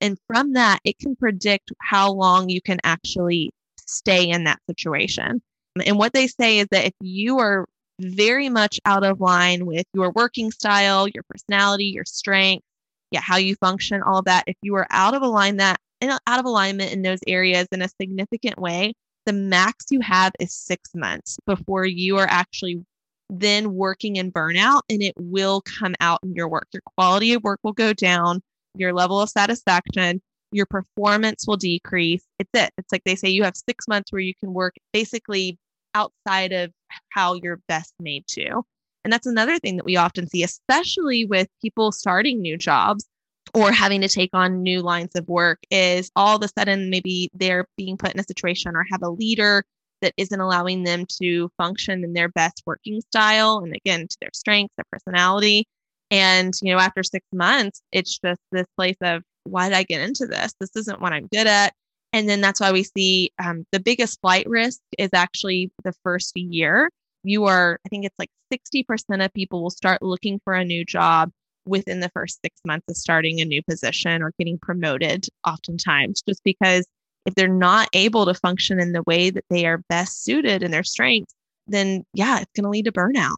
And 0.00 0.18
from 0.26 0.54
that, 0.54 0.80
it 0.84 0.98
can 0.98 1.14
predict 1.14 1.70
how 1.80 2.12
long 2.12 2.48
you 2.48 2.60
can 2.62 2.78
actually 2.82 3.50
stay 3.78 4.28
in 4.28 4.44
that 4.44 4.58
situation. 4.68 5.42
And 5.84 5.98
what 5.98 6.12
they 6.12 6.26
say 6.26 6.58
is 6.58 6.66
that 6.70 6.86
if 6.86 6.94
you 7.00 7.38
are 7.38 7.66
very 8.00 8.48
much 8.48 8.80
out 8.86 9.04
of 9.04 9.20
line 9.20 9.66
with 9.66 9.84
your 9.92 10.10
working 10.12 10.50
style, 10.50 11.06
your 11.06 11.22
personality, 11.28 11.84
your 11.84 12.06
strength, 12.06 12.64
yeah, 13.10 13.20
how 13.20 13.36
you 13.36 13.56
function, 13.56 14.02
all 14.02 14.18
of 14.18 14.24
that. 14.24 14.44
If 14.46 14.56
you 14.62 14.74
are 14.76 14.86
out 14.90 15.14
of 15.14 15.22
alignment 15.22 15.58
that 15.58 15.80
and 16.00 16.18
out 16.26 16.40
of 16.40 16.46
alignment 16.46 16.92
in 16.92 17.02
those 17.02 17.18
areas 17.26 17.66
in 17.72 17.82
a 17.82 17.88
significant 18.00 18.58
way, 18.58 18.94
the 19.30 19.36
max 19.36 19.84
you 19.90 20.00
have 20.00 20.32
is 20.40 20.52
six 20.52 20.90
months 20.92 21.38
before 21.46 21.86
you 21.86 22.18
are 22.18 22.26
actually 22.28 22.84
then 23.28 23.74
working 23.74 24.16
in 24.16 24.32
burnout 24.32 24.80
and 24.90 25.04
it 25.04 25.14
will 25.16 25.60
come 25.60 25.94
out 26.00 26.18
in 26.24 26.34
your 26.34 26.48
work. 26.48 26.66
Your 26.72 26.82
quality 26.96 27.32
of 27.34 27.44
work 27.44 27.60
will 27.62 27.72
go 27.72 27.92
down, 27.92 28.42
your 28.74 28.92
level 28.92 29.20
of 29.20 29.28
satisfaction, 29.28 30.20
your 30.50 30.66
performance 30.66 31.44
will 31.46 31.56
decrease. 31.56 32.24
It's 32.40 32.50
it. 32.54 32.72
It's 32.76 32.90
like 32.90 33.04
they 33.04 33.14
say 33.14 33.28
you 33.28 33.44
have 33.44 33.54
six 33.56 33.86
months 33.86 34.10
where 34.10 34.20
you 34.20 34.34
can 34.34 34.52
work 34.52 34.74
basically 34.92 35.58
outside 35.94 36.50
of 36.50 36.72
how 37.10 37.34
you're 37.34 37.60
best 37.68 37.94
made 38.00 38.26
to. 38.30 38.62
And 39.04 39.12
that's 39.12 39.28
another 39.28 39.60
thing 39.60 39.76
that 39.76 39.86
we 39.86 39.96
often 39.96 40.26
see, 40.26 40.42
especially 40.42 41.24
with 41.24 41.46
people 41.62 41.92
starting 41.92 42.42
new 42.42 42.58
jobs 42.58 43.06
or 43.54 43.72
having 43.72 44.00
to 44.02 44.08
take 44.08 44.30
on 44.32 44.62
new 44.62 44.80
lines 44.80 45.14
of 45.16 45.28
work, 45.28 45.58
is 45.70 46.10
all 46.14 46.36
of 46.36 46.42
a 46.42 46.48
sudden 46.48 46.90
maybe 46.90 47.30
they're 47.34 47.66
being 47.76 47.96
put 47.96 48.12
in 48.12 48.20
a 48.20 48.24
situation 48.24 48.76
or 48.76 48.84
have 48.90 49.02
a 49.02 49.10
leader 49.10 49.64
that 50.02 50.14
isn't 50.16 50.40
allowing 50.40 50.84
them 50.84 51.04
to 51.20 51.50
function 51.56 52.04
in 52.04 52.12
their 52.12 52.28
best 52.28 52.62
working 52.66 53.00
style 53.00 53.58
and 53.58 53.74
again 53.74 54.06
to 54.08 54.16
their 54.20 54.30
strengths, 54.32 54.74
their 54.76 54.84
personality. 54.90 55.66
And, 56.10 56.54
you 56.62 56.72
know, 56.72 56.80
after 56.80 57.02
six 57.02 57.24
months, 57.32 57.82
it's 57.92 58.18
just 58.18 58.40
this 58.50 58.66
place 58.76 58.96
of, 59.02 59.22
why 59.44 59.68
did 59.68 59.76
I 59.76 59.84
get 59.84 60.00
into 60.00 60.26
this? 60.26 60.54
This 60.60 60.74
isn't 60.76 61.00
what 61.00 61.12
I'm 61.12 61.26
good 61.26 61.46
at. 61.46 61.72
And 62.12 62.28
then 62.28 62.40
that's 62.40 62.60
why 62.60 62.72
we 62.72 62.82
see 62.82 63.32
um, 63.42 63.64
the 63.70 63.80
biggest 63.80 64.20
flight 64.20 64.48
risk 64.48 64.80
is 64.98 65.10
actually 65.12 65.70
the 65.84 65.92
first 66.02 66.36
year. 66.36 66.90
You 67.22 67.44
are, 67.44 67.78
I 67.86 67.88
think 67.88 68.04
it's 68.04 68.18
like 68.18 68.30
60% 68.52 69.24
of 69.24 69.32
people 69.32 69.62
will 69.62 69.70
start 69.70 70.02
looking 70.02 70.40
for 70.42 70.54
a 70.54 70.64
new 70.64 70.84
job 70.84 71.30
within 71.66 72.00
the 72.00 72.10
first 72.10 72.40
six 72.44 72.60
months 72.64 72.86
of 72.88 72.96
starting 72.96 73.40
a 73.40 73.44
new 73.44 73.62
position 73.62 74.22
or 74.22 74.32
getting 74.38 74.58
promoted, 74.58 75.26
oftentimes, 75.46 76.22
just 76.22 76.42
because 76.44 76.86
if 77.26 77.34
they're 77.34 77.48
not 77.48 77.88
able 77.92 78.24
to 78.26 78.34
function 78.34 78.80
in 78.80 78.92
the 78.92 79.02
way 79.02 79.30
that 79.30 79.44
they 79.50 79.66
are 79.66 79.78
best 79.88 80.24
suited 80.24 80.62
in 80.62 80.70
their 80.70 80.84
strengths, 80.84 81.34
then 81.66 82.04
yeah, 82.14 82.40
it's 82.40 82.50
going 82.56 82.64
to 82.64 82.70
lead 82.70 82.86
to 82.86 82.92
burnout. 82.92 83.36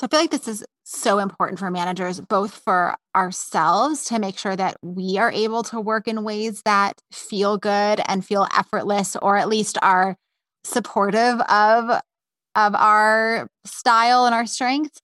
So 0.00 0.06
I 0.06 0.08
feel 0.08 0.20
like 0.20 0.30
this 0.30 0.48
is 0.48 0.64
so 0.82 1.18
important 1.20 1.58
for 1.58 1.70
managers, 1.70 2.20
both 2.20 2.54
for 2.64 2.96
ourselves 3.14 4.04
to 4.06 4.18
make 4.18 4.36
sure 4.36 4.56
that 4.56 4.76
we 4.82 5.18
are 5.18 5.30
able 5.30 5.62
to 5.64 5.80
work 5.80 6.08
in 6.08 6.24
ways 6.24 6.62
that 6.64 7.00
feel 7.12 7.56
good 7.56 8.00
and 8.06 8.24
feel 8.24 8.46
effortless, 8.56 9.16
or 9.22 9.36
at 9.36 9.48
least 9.48 9.78
are 9.82 10.16
supportive 10.64 11.40
of, 11.42 12.02
of 12.56 12.74
our 12.74 13.48
style 13.64 14.26
and 14.26 14.34
our 14.34 14.46
strengths. 14.46 15.00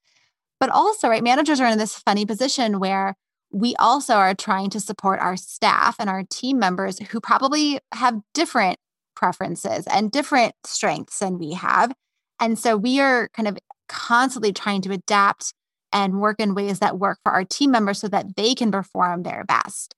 But 0.60 0.70
also, 0.70 1.08
right, 1.08 1.24
managers 1.24 1.58
are 1.58 1.66
in 1.66 1.78
this 1.78 1.96
funny 1.96 2.26
position 2.26 2.78
where 2.78 3.14
we 3.50 3.74
also 3.76 4.14
are 4.14 4.34
trying 4.34 4.70
to 4.70 4.80
support 4.80 5.18
our 5.18 5.36
staff 5.36 5.96
and 5.98 6.08
our 6.08 6.22
team 6.30 6.58
members 6.58 6.98
who 6.98 7.20
probably 7.20 7.80
have 7.92 8.20
different 8.34 8.78
preferences 9.16 9.86
and 9.90 10.12
different 10.12 10.54
strengths 10.64 11.18
than 11.18 11.38
we 11.38 11.54
have. 11.54 11.92
And 12.38 12.58
so 12.58 12.76
we 12.76 13.00
are 13.00 13.28
kind 13.34 13.48
of 13.48 13.58
constantly 13.88 14.52
trying 14.52 14.82
to 14.82 14.92
adapt 14.92 15.52
and 15.92 16.20
work 16.20 16.38
in 16.38 16.54
ways 16.54 16.78
that 16.78 16.98
work 16.98 17.18
for 17.24 17.32
our 17.32 17.44
team 17.44 17.72
members 17.72 17.98
so 17.98 18.08
that 18.08 18.36
they 18.36 18.54
can 18.54 18.70
perform 18.70 19.24
their 19.24 19.44
best. 19.44 19.94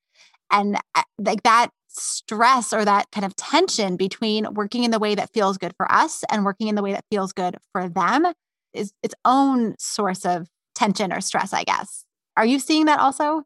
And 0.51 0.77
uh, 0.94 1.03
like 1.18 1.42
that 1.42 1.68
stress 1.88 2.72
or 2.72 2.85
that 2.85 3.11
kind 3.12 3.25
of 3.25 3.37
tension 3.37 3.96
between 3.96 4.55
working 4.55 4.85
in 4.85 4.90
the 4.90 4.98
way 4.98 5.14
that 5.14 5.33
feels 5.35 5.59
good 5.59 5.75
for 5.77 5.90
us 5.92 6.25
and 6.31 6.44
working 6.44 6.68
in 6.68 6.75
the 6.75 6.83
way 6.83 6.92
that 6.92 7.05
feels 7.11 7.33
good 7.33 7.59
for 7.72 7.88
them 7.88 8.27
is 8.75 8.93
its 9.03 9.15
own 9.25 9.75
source 9.79 10.25
of 10.25 10.49
tension 10.75 11.13
or 11.13 11.21
stress, 11.21 11.53
I 11.53 11.65
guess. 11.65 12.05
Are 12.37 12.47
you 12.47 12.59
seeing 12.59 12.87
that 12.87 13.01
also? 13.01 13.45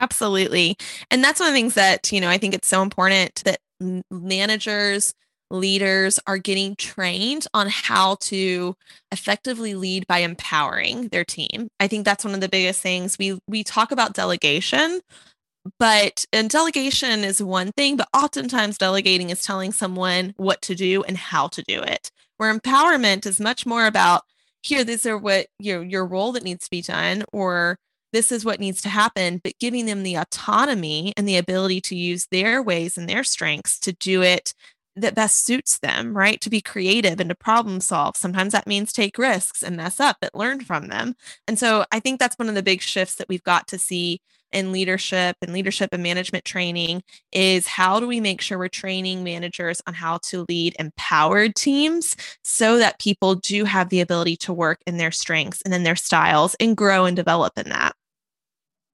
Absolutely. 0.00 0.76
And 1.10 1.22
that's 1.22 1.40
one 1.40 1.48
of 1.48 1.54
the 1.54 1.58
things 1.58 1.74
that, 1.74 2.10
you 2.10 2.20
know, 2.20 2.30
I 2.30 2.38
think 2.38 2.54
it's 2.54 2.68
so 2.68 2.82
important 2.82 3.42
that 3.44 3.58
managers, 4.10 5.12
leaders 5.50 6.18
are 6.26 6.38
getting 6.38 6.76
trained 6.76 7.46
on 7.52 7.68
how 7.68 8.14
to 8.20 8.74
effectively 9.12 9.74
lead 9.74 10.06
by 10.06 10.18
empowering 10.18 11.08
their 11.08 11.24
team. 11.24 11.68
I 11.80 11.88
think 11.88 12.04
that's 12.04 12.24
one 12.24 12.34
of 12.34 12.40
the 12.40 12.48
biggest 12.48 12.80
things. 12.80 13.18
We 13.18 13.38
we 13.46 13.62
talk 13.64 13.90
about 13.92 14.14
delegation, 14.14 15.00
but 15.78 16.24
and 16.32 16.48
delegation 16.48 17.24
is 17.24 17.42
one 17.42 17.72
thing, 17.72 17.96
but 17.96 18.08
oftentimes 18.14 18.78
delegating 18.78 19.30
is 19.30 19.42
telling 19.42 19.72
someone 19.72 20.34
what 20.36 20.62
to 20.62 20.74
do 20.74 21.02
and 21.02 21.16
how 21.16 21.48
to 21.48 21.62
do 21.62 21.82
it. 21.82 22.10
Where 22.38 22.54
empowerment 22.54 23.26
is 23.26 23.38
much 23.40 23.66
more 23.66 23.86
about 23.86 24.22
here, 24.62 24.84
these 24.84 25.06
are 25.06 25.18
what 25.18 25.46
your 25.58 25.82
your 25.82 26.06
role 26.06 26.32
that 26.32 26.44
needs 26.44 26.64
to 26.64 26.70
be 26.70 26.82
done, 26.82 27.24
or 27.32 27.76
this 28.12 28.32
is 28.32 28.44
what 28.44 28.60
needs 28.60 28.82
to 28.82 28.88
happen, 28.88 29.40
but 29.42 29.58
giving 29.60 29.86
them 29.86 30.02
the 30.02 30.16
autonomy 30.16 31.12
and 31.16 31.28
the 31.28 31.36
ability 31.36 31.80
to 31.82 31.96
use 31.96 32.26
their 32.30 32.62
ways 32.62 32.98
and 32.98 33.08
their 33.08 33.24
strengths 33.24 33.78
to 33.80 33.92
do 33.92 34.22
it 34.22 34.52
that 34.96 35.14
best 35.14 35.46
suits 35.46 35.78
them, 35.78 36.16
right? 36.16 36.40
To 36.40 36.50
be 36.50 36.60
creative 36.60 37.20
and 37.20 37.30
to 37.30 37.36
problem 37.36 37.80
solve. 37.80 38.16
Sometimes 38.16 38.52
that 38.52 38.66
means 38.66 38.92
take 38.92 39.18
risks 39.18 39.62
and 39.62 39.76
mess 39.76 40.00
up, 40.00 40.16
but 40.20 40.34
learn 40.34 40.60
from 40.60 40.88
them. 40.88 41.14
And 41.46 41.58
so 41.58 41.84
I 41.92 42.00
think 42.00 42.18
that's 42.18 42.36
one 42.38 42.48
of 42.48 42.54
the 42.56 42.62
big 42.62 42.82
shifts 42.82 43.14
that 43.16 43.28
we've 43.28 43.42
got 43.42 43.68
to 43.68 43.78
see 43.78 44.20
in 44.52 44.72
leadership 44.72 45.36
and 45.42 45.52
leadership 45.52 45.90
and 45.92 46.02
management 46.02 46.44
training 46.44 47.02
is 47.32 47.66
how 47.66 48.00
do 48.00 48.06
we 48.06 48.20
make 48.20 48.40
sure 48.40 48.58
we're 48.58 48.68
training 48.68 49.24
managers 49.24 49.80
on 49.86 49.94
how 49.94 50.18
to 50.24 50.44
lead 50.48 50.74
empowered 50.78 51.54
teams 51.54 52.16
so 52.42 52.78
that 52.78 52.98
people 52.98 53.34
do 53.34 53.64
have 53.64 53.88
the 53.88 54.00
ability 54.00 54.36
to 54.36 54.52
work 54.52 54.80
in 54.86 54.96
their 54.96 55.10
strengths 55.10 55.62
and 55.62 55.74
in 55.74 55.82
their 55.82 55.96
styles 55.96 56.54
and 56.60 56.76
grow 56.76 57.04
and 57.04 57.16
develop 57.16 57.52
in 57.56 57.68
that. 57.68 57.94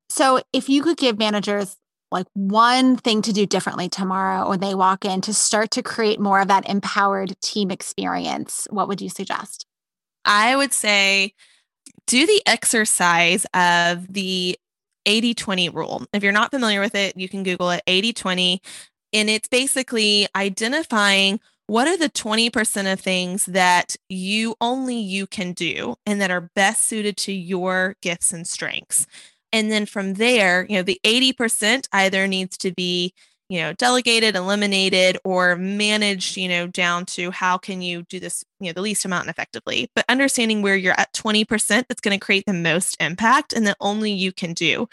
So, 0.09 0.41
if 0.53 0.69
you 0.69 0.83
could 0.83 0.97
give 0.97 1.19
managers 1.19 1.77
like 2.13 2.27
one 2.35 2.97
thing 2.97 3.23
to 3.23 3.33
do 3.33 3.47
differently 3.47 3.89
tomorrow 3.89 4.49
when 4.49 4.61
they 4.61 4.75
walk 4.75 5.05
in 5.05 5.21
to 5.23 5.35
start 5.35 5.73
to 5.73 5.83
create 5.83 6.21
more 6.21 6.41
of 6.41 6.49
that 6.49 6.69
empowered 6.69 7.39
team 7.41 7.71
experience, 7.71 8.67
what 8.71 8.89
would 8.89 9.01
you 9.01 9.09
suggest? 9.09 9.67
I 10.25 10.57
would 10.57 10.73
say 10.73 11.35
do 12.07 12.27
the 12.27 12.43
exercise 12.47 13.47
of 13.55 14.13
the 14.13 14.59
80 15.07 15.35
20 15.35 15.69
rule. 15.71 16.05
If 16.13 16.23
you're 16.23 16.33
not 16.33 16.51
familiar 16.51 16.81
with 16.81 16.95
it, 16.95 17.17
you 17.17 17.29
can 17.29 17.43
Google 17.43 17.71
it 17.71 17.83
80 17.87 18.13
20. 18.13 18.63
And 19.13 19.31
it's 19.31 19.49
basically 19.49 20.27
identifying 20.37 21.41
what 21.69 21.89
are 21.89 21.97
the 21.97 22.09
20% 22.11 22.93
of 22.93 23.01
things 23.01 23.47
that 23.47 23.97
you 24.09 24.55
only 24.61 24.99
you 24.99 25.27
can 25.27 25.53
do 25.53 25.97
and 26.07 26.21
that 26.21 26.31
are 26.31 26.51
best 26.55 26.87
suited 26.87 27.17
to 27.19 27.33
your 27.33 27.97
gifts 28.03 28.33
and 28.33 28.47
strengths. 28.47 29.07
And 29.53 29.71
then 29.71 29.87
from 29.87 30.15
there, 30.15 30.67
you 30.69 30.77
know, 30.77 30.83
the 30.83 31.01
80% 31.05 31.89
either 31.93 32.27
needs 32.29 32.57
to 32.59 32.73
be, 32.73 33.15
you 33.49 33.61
know, 33.61 33.73
delegated, 33.73 34.37
eliminated, 34.37 35.19
or 35.25 35.57
managed, 35.57 36.37
you 36.37 36.49
know, 36.49 36.67
down 36.67 37.07
to 37.07 37.31
how 37.31 37.59
can 37.59 37.83
you 37.83 38.03
do 38.03 38.21
this, 38.21 38.45
you 38.61 38.69
know, 38.69 38.73
the 38.73 38.83
least 38.83 39.05
amount 39.05 39.29
effectively. 39.29 39.91
But 39.95 40.05
understanding 40.09 40.63
where 40.63 40.77
you're 40.77 40.99
at 40.99 41.13
20% 41.13 41.47
that's 41.89 42.01
going 42.01 42.19
to 42.19 42.25
create 42.25 42.45
the 42.47 42.53
most 42.53 42.97
impact 43.01 43.53
and 43.53 43.67
that 43.67 43.77
only 43.81 44.13
you 44.13 44.33
can 44.33 44.53
do. 44.53 44.89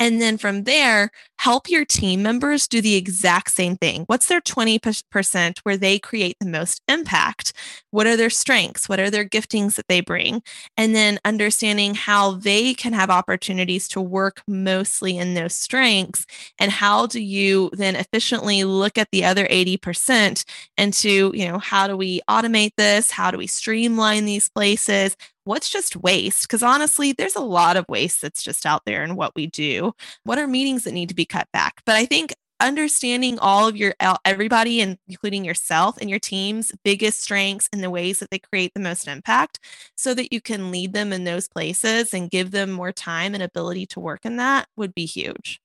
And 0.00 0.22
then 0.22 0.38
from 0.38 0.62
there, 0.62 1.10
help 1.38 1.68
your 1.68 1.84
team 1.84 2.22
members 2.22 2.68
do 2.68 2.80
the 2.80 2.94
exact 2.94 3.50
same 3.50 3.76
thing. 3.76 4.04
What's 4.06 4.26
their 4.26 4.40
20% 4.40 5.58
where 5.64 5.76
they 5.76 5.98
create 5.98 6.36
the 6.38 6.46
most 6.46 6.82
impact? 6.88 7.52
What 7.90 8.06
are 8.06 8.16
their 8.16 8.30
strengths? 8.30 8.88
What 8.88 9.00
are 9.00 9.10
their 9.10 9.24
giftings 9.24 9.74
that 9.74 9.88
they 9.88 10.00
bring? 10.00 10.42
And 10.76 10.94
then 10.94 11.18
understanding 11.24 11.94
how 11.94 12.32
they 12.32 12.74
can 12.74 12.92
have 12.92 13.10
opportunities 13.10 13.88
to 13.88 14.00
work 14.00 14.42
mostly 14.46 15.18
in 15.18 15.34
those 15.34 15.54
strengths. 15.54 16.26
And 16.60 16.70
how 16.70 17.06
do 17.06 17.20
you 17.20 17.70
then 17.72 17.96
efficiently 17.96 18.62
look 18.62 18.98
at 18.98 19.08
the 19.10 19.24
other 19.24 19.46
80% 19.46 20.44
and 20.76 20.92
to, 20.94 21.32
you 21.34 21.48
know, 21.48 21.58
how 21.58 21.88
do 21.88 21.96
we 21.96 22.20
automate 22.28 22.72
this? 22.76 23.07
How 23.10 23.30
do 23.30 23.38
we 23.38 23.46
streamline 23.46 24.24
these 24.24 24.48
places? 24.48 25.16
what's 25.48 25.70
just 25.70 25.96
waste? 25.96 26.42
Because 26.42 26.62
honestly, 26.62 27.12
there's 27.12 27.34
a 27.34 27.40
lot 27.40 27.78
of 27.78 27.86
waste 27.88 28.20
that's 28.20 28.42
just 28.42 28.66
out 28.66 28.82
there 28.84 29.02
in 29.02 29.16
what 29.16 29.34
we 29.34 29.46
do. 29.46 29.92
What 30.24 30.38
are 30.38 30.46
meetings 30.46 30.84
that 30.84 30.92
need 30.92 31.08
to 31.08 31.14
be 31.14 31.24
cut 31.24 31.48
back? 31.52 31.80
But 31.86 31.96
I 31.96 32.04
think 32.04 32.34
understanding 32.60 33.38
all 33.38 33.66
of 33.68 33.76
your 33.76 33.94
everybody 34.24 34.80
and 34.80 34.98
including 35.08 35.44
yourself 35.44 35.96
and 36.00 36.10
your 36.10 36.18
team's 36.18 36.72
biggest 36.84 37.22
strengths 37.22 37.68
and 37.72 37.82
the 37.82 37.90
ways 37.90 38.18
that 38.18 38.30
they 38.30 38.38
create 38.38 38.74
the 38.74 38.80
most 38.80 39.06
impact 39.06 39.60
so 39.96 40.12
that 40.12 40.32
you 40.32 40.40
can 40.40 40.70
lead 40.70 40.92
them 40.92 41.12
in 41.12 41.24
those 41.24 41.48
places 41.48 42.12
and 42.12 42.30
give 42.30 42.50
them 42.50 42.70
more 42.70 42.90
time 42.90 43.32
and 43.32 43.44
ability 43.44 43.86
to 43.86 44.00
work 44.00 44.26
in 44.26 44.38
that 44.38 44.66
would 44.76 44.92
be 44.92 45.06
huge 45.06 45.60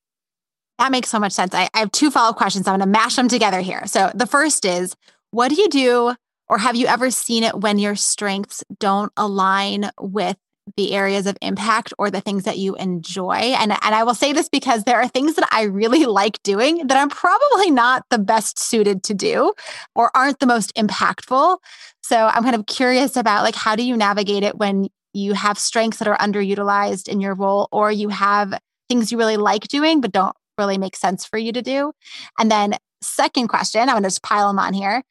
that 0.77 0.91
makes 0.91 1.09
so 1.09 1.17
much 1.17 1.31
sense 1.31 1.55
i, 1.55 1.67
I 1.73 1.79
have 1.79 1.91
two 1.91 2.11
follow-up 2.11 2.37
questions 2.37 2.67
i'm 2.67 2.77
going 2.77 2.87
to 2.87 2.99
mash 2.99 3.15
them 3.15 3.27
together 3.27 3.61
here 3.61 3.87
so 3.87 4.11
the 4.13 4.27
first 4.27 4.63
is 4.63 4.95
what 5.31 5.49
do 5.49 5.59
you 5.59 5.69
do 5.69 6.15
or 6.53 6.59
have 6.59 6.75
you 6.75 6.85
ever 6.85 7.09
seen 7.09 7.41
it 7.41 7.61
when 7.61 7.79
your 7.79 7.95
strengths 7.95 8.63
don't 8.79 9.11
align 9.17 9.89
with 9.99 10.37
the 10.77 10.93
areas 10.93 11.25
of 11.25 11.35
impact 11.41 11.91
or 11.97 12.11
the 12.11 12.21
things 12.21 12.43
that 12.43 12.59
you 12.59 12.75
enjoy? 12.75 13.33
And, 13.33 13.71
and 13.71 13.95
I 13.95 14.03
will 14.03 14.13
say 14.13 14.33
this 14.33 14.49
because 14.49 14.83
there 14.83 15.01
are 15.01 15.07
things 15.07 15.33
that 15.33 15.49
I 15.51 15.63
really 15.63 16.05
like 16.21 16.43
doing 16.43 16.85
that 16.85 16.95
I'm 16.95 17.09
probably 17.09 17.71
not 17.71 18.05
the 18.11 18.19
best 18.19 18.59
suited 18.59 19.01
to 19.05 19.15
do 19.15 19.53
or 19.95 20.11
aren't 20.15 20.37
the 20.37 20.45
most 20.45 20.71
impactful. 20.75 21.57
So 22.03 22.17
I'm 22.17 22.43
kind 22.43 22.53
of 22.55 22.67
curious 22.67 23.15
about 23.15 23.41
like 23.41 23.55
how 23.55 23.75
do 23.75 23.81
you 23.81 23.97
navigate 23.97 24.43
it 24.43 24.55
when 24.55 24.89
you 25.11 25.33
have 25.33 25.57
strengths 25.57 25.97
that 25.97 26.07
are 26.07 26.17
underutilized 26.19 27.07
in 27.07 27.19
your 27.19 27.33
role 27.33 27.67
or 27.71 27.91
you 27.91 28.09
have 28.09 28.59
things 28.89 29.11
you 29.11 29.17
really 29.17 29.37
like 29.37 29.67
doing 29.69 30.01
but 30.01 30.11
don't 30.11 30.35
really 30.59 30.77
make 30.77 30.95
sense 30.95 31.25
for 31.25 31.39
you 31.39 31.51
to 31.51 31.63
do? 31.63 31.93
And 32.37 32.51
then 32.51 32.75
second 33.01 33.47
question, 33.47 33.81
I'm 33.81 33.95
going 33.95 34.03
to 34.03 34.09
just 34.09 34.21
pile 34.21 34.49
them 34.49 34.59
on 34.59 34.75
here 34.75 35.01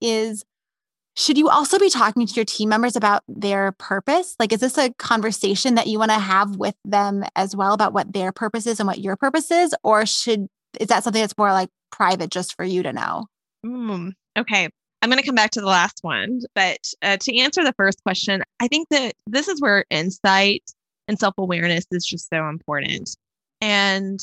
is 0.00 0.44
should 1.18 1.36
you 1.36 1.48
also 1.48 1.80
be 1.80 1.90
talking 1.90 2.28
to 2.28 2.34
your 2.34 2.44
team 2.44 2.68
members 2.68 2.94
about 2.94 3.24
their 3.26 3.72
purpose? 3.72 4.36
Like, 4.38 4.52
is 4.52 4.60
this 4.60 4.78
a 4.78 4.92
conversation 4.94 5.74
that 5.74 5.88
you 5.88 5.98
want 5.98 6.12
to 6.12 6.18
have 6.18 6.54
with 6.54 6.76
them 6.84 7.24
as 7.34 7.56
well 7.56 7.72
about 7.74 7.92
what 7.92 8.12
their 8.12 8.30
purpose 8.30 8.68
is 8.68 8.78
and 8.78 8.86
what 8.86 9.00
your 9.00 9.16
purpose 9.16 9.50
is? 9.50 9.74
Or 9.82 10.06
should, 10.06 10.46
is 10.78 10.86
that 10.86 11.02
something 11.02 11.20
that's 11.20 11.36
more 11.36 11.50
like 11.50 11.70
private 11.90 12.30
just 12.30 12.54
for 12.54 12.64
you 12.64 12.84
to 12.84 12.92
know? 12.92 13.26
Mm, 13.66 14.12
okay. 14.38 14.68
I'm 15.02 15.10
going 15.10 15.20
to 15.20 15.26
come 15.26 15.34
back 15.34 15.50
to 15.52 15.60
the 15.60 15.66
last 15.66 15.98
one. 16.02 16.42
But 16.54 16.78
uh, 17.02 17.16
to 17.16 17.36
answer 17.36 17.64
the 17.64 17.74
first 17.76 18.00
question, 18.04 18.44
I 18.60 18.68
think 18.68 18.88
that 18.90 19.14
this 19.26 19.48
is 19.48 19.60
where 19.60 19.86
insight 19.90 20.62
and 21.08 21.18
self 21.18 21.34
awareness 21.36 21.84
is 21.90 22.06
just 22.06 22.28
so 22.30 22.48
important. 22.48 23.16
And 23.60 24.20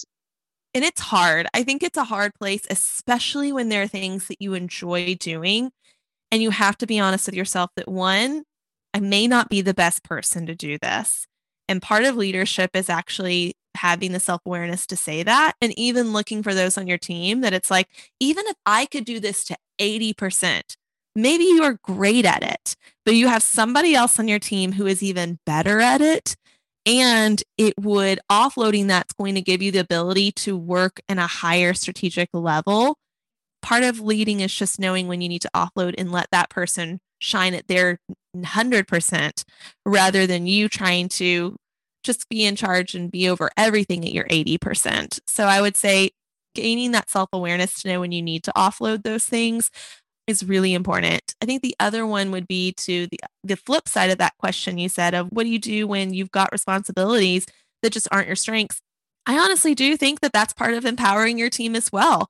and 0.74 0.84
it's 0.84 1.02
hard. 1.02 1.48
I 1.54 1.64
think 1.64 1.84
it's 1.84 1.98
a 1.98 2.06
hard 2.06 2.34
place, 2.36 2.66
especially 2.70 3.52
when 3.52 3.68
there 3.68 3.82
are 3.82 3.88
things 3.88 4.28
that 4.28 4.42
you 4.42 4.54
enjoy 4.54 5.16
doing. 5.16 5.72
And 6.32 6.42
you 6.42 6.50
have 6.50 6.78
to 6.80 6.88
be 6.88 7.00
honest 7.00 7.28
with 7.28 7.36
yourself 7.36 7.72
that 7.76 7.88
one, 7.88 8.44
I 8.94 9.00
may 9.00 9.28
not 9.28 9.50
be 9.50 9.62
the 9.62 9.74
best 9.74 10.04
person 10.04 10.46
to 10.46 10.56
do 10.56 10.78
this. 10.78 11.28
And 11.68 11.82
part 11.82 12.04
of 12.04 12.16
leadership 12.16 12.72
is 12.74 12.90
actually 12.90 13.54
having 13.76 14.12
the 14.12 14.20
self 14.20 14.42
awareness 14.46 14.86
to 14.88 14.96
say 14.96 15.24
that. 15.24 15.54
And 15.62 15.78
even 15.78 16.14
looking 16.14 16.44
for 16.44 16.54
those 16.54 16.78
on 16.78 16.88
your 16.88 16.98
team 16.98 17.42
that 17.42 17.54
it's 17.54 17.72
like, 17.72 17.88
even 18.20 18.46
if 18.48 18.56
I 18.66 18.86
could 18.86 19.06
do 19.06 19.20
this 19.20 19.44
to 19.46 19.58
80%, 19.80 20.76
maybe 21.16 21.44
you 21.44 21.64
are 21.64 21.80
great 21.84 22.26
at 22.26 22.44
it, 22.44 22.76
but 23.06 23.16
you 23.16 23.28
have 23.28 23.44
somebody 23.44 23.96
else 23.96 24.20
on 24.20 24.28
your 24.28 24.40
team 24.40 24.74
who 24.74 24.86
is 24.86 25.02
even 25.04 25.40
better 25.46 25.80
at 25.80 26.02
it 26.02 26.36
and 26.86 27.42
it 27.58 27.74
would 27.80 28.20
offloading 28.32 28.88
that's 28.88 29.14
going 29.14 29.36
to 29.36 29.42
give 29.42 29.62
you 29.62 29.72
the 29.72 29.80
ability 29.80 30.32
to 30.32 30.56
work 30.56 31.02
in 31.10 31.18
a 31.18 31.28
higher 31.28 31.74
strategic 31.74 32.30
level 32.34 32.98
part 33.66 33.84
of 33.84 34.00
leading 34.00 34.42
is 34.42 34.54
just 34.54 34.80
knowing 34.80 35.08
when 35.08 35.22
you 35.22 35.28
need 35.28 35.42
to 35.42 35.50
offload 35.56 35.96
and 35.98 36.12
let 36.12 36.28
that 36.32 36.52
person 36.52 37.00
shine 37.18 37.56
at 37.56 37.68
their 37.68 37.98
100% 38.38 39.44
rather 39.88 40.28
than 40.28 40.46
you 40.46 40.70
trying 40.70 41.10
to 41.10 41.56
just 42.04 42.30
be 42.30 42.46
in 42.46 42.56
charge 42.56 42.94
and 42.94 43.10
be 43.10 43.28
over 43.28 43.50
everything 43.58 44.06
at 44.06 44.14
your 44.14 44.26
80%. 44.26 45.20
So 45.26 45.46
I 45.46 45.62
would 45.62 45.76
say 45.76 46.12
gaining 46.54 46.92
that 46.92 47.10
self 47.10 47.30
awareness 47.34 47.82
to 47.82 47.88
know 47.88 48.00
when 48.02 48.12
you 48.12 48.22
need 48.22 48.44
to 48.44 48.54
offload 48.56 49.02
those 49.02 49.26
things 49.26 49.72
is 50.28 50.44
really 50.44 50.76
important. 50.76 51.24
I 51.42 51.48
think 51.48 51.64
the 51.64 51.76
other 51.80 52.06
one 52.06 52.30
would 52.30 52.48
be 52.48 52.74
to 52.82 53.08
the 53.08 53.20
the 53.44 53.58
flip 53.58 53.90
side 53.90 54.12
of 54.12 54.20
that 54.20 54.38
question 54.38 54.78
you 54.78 54.90
said 54.90 55.16
of 55.16 55.28
what 55.32 55.44
do 55.44 55.50
you 55.50 55.60
do 55.60 55.88
when 55.88 56.14
you've 56.14 56.32
got 56.32 56.52
responsibilities 56.52 57.48
that 57.82 57.94
just 57.94 58.08
aren't 58.12 58.28
your 58.28 58.36
strengths? 58.36 58.80
I 59.26 59.40
honestly 59.40 59.74
do 59.74 59.98
think 59.98 60.20
that 60.22 60.34
that's 60.34 60.54
part 60.54 60.76
of 60.76 60.86
empowering 60.86 61.40
your 61.40 61.50
team 61.50 61.76
as 61.76 61.92
well. 61.92 62.30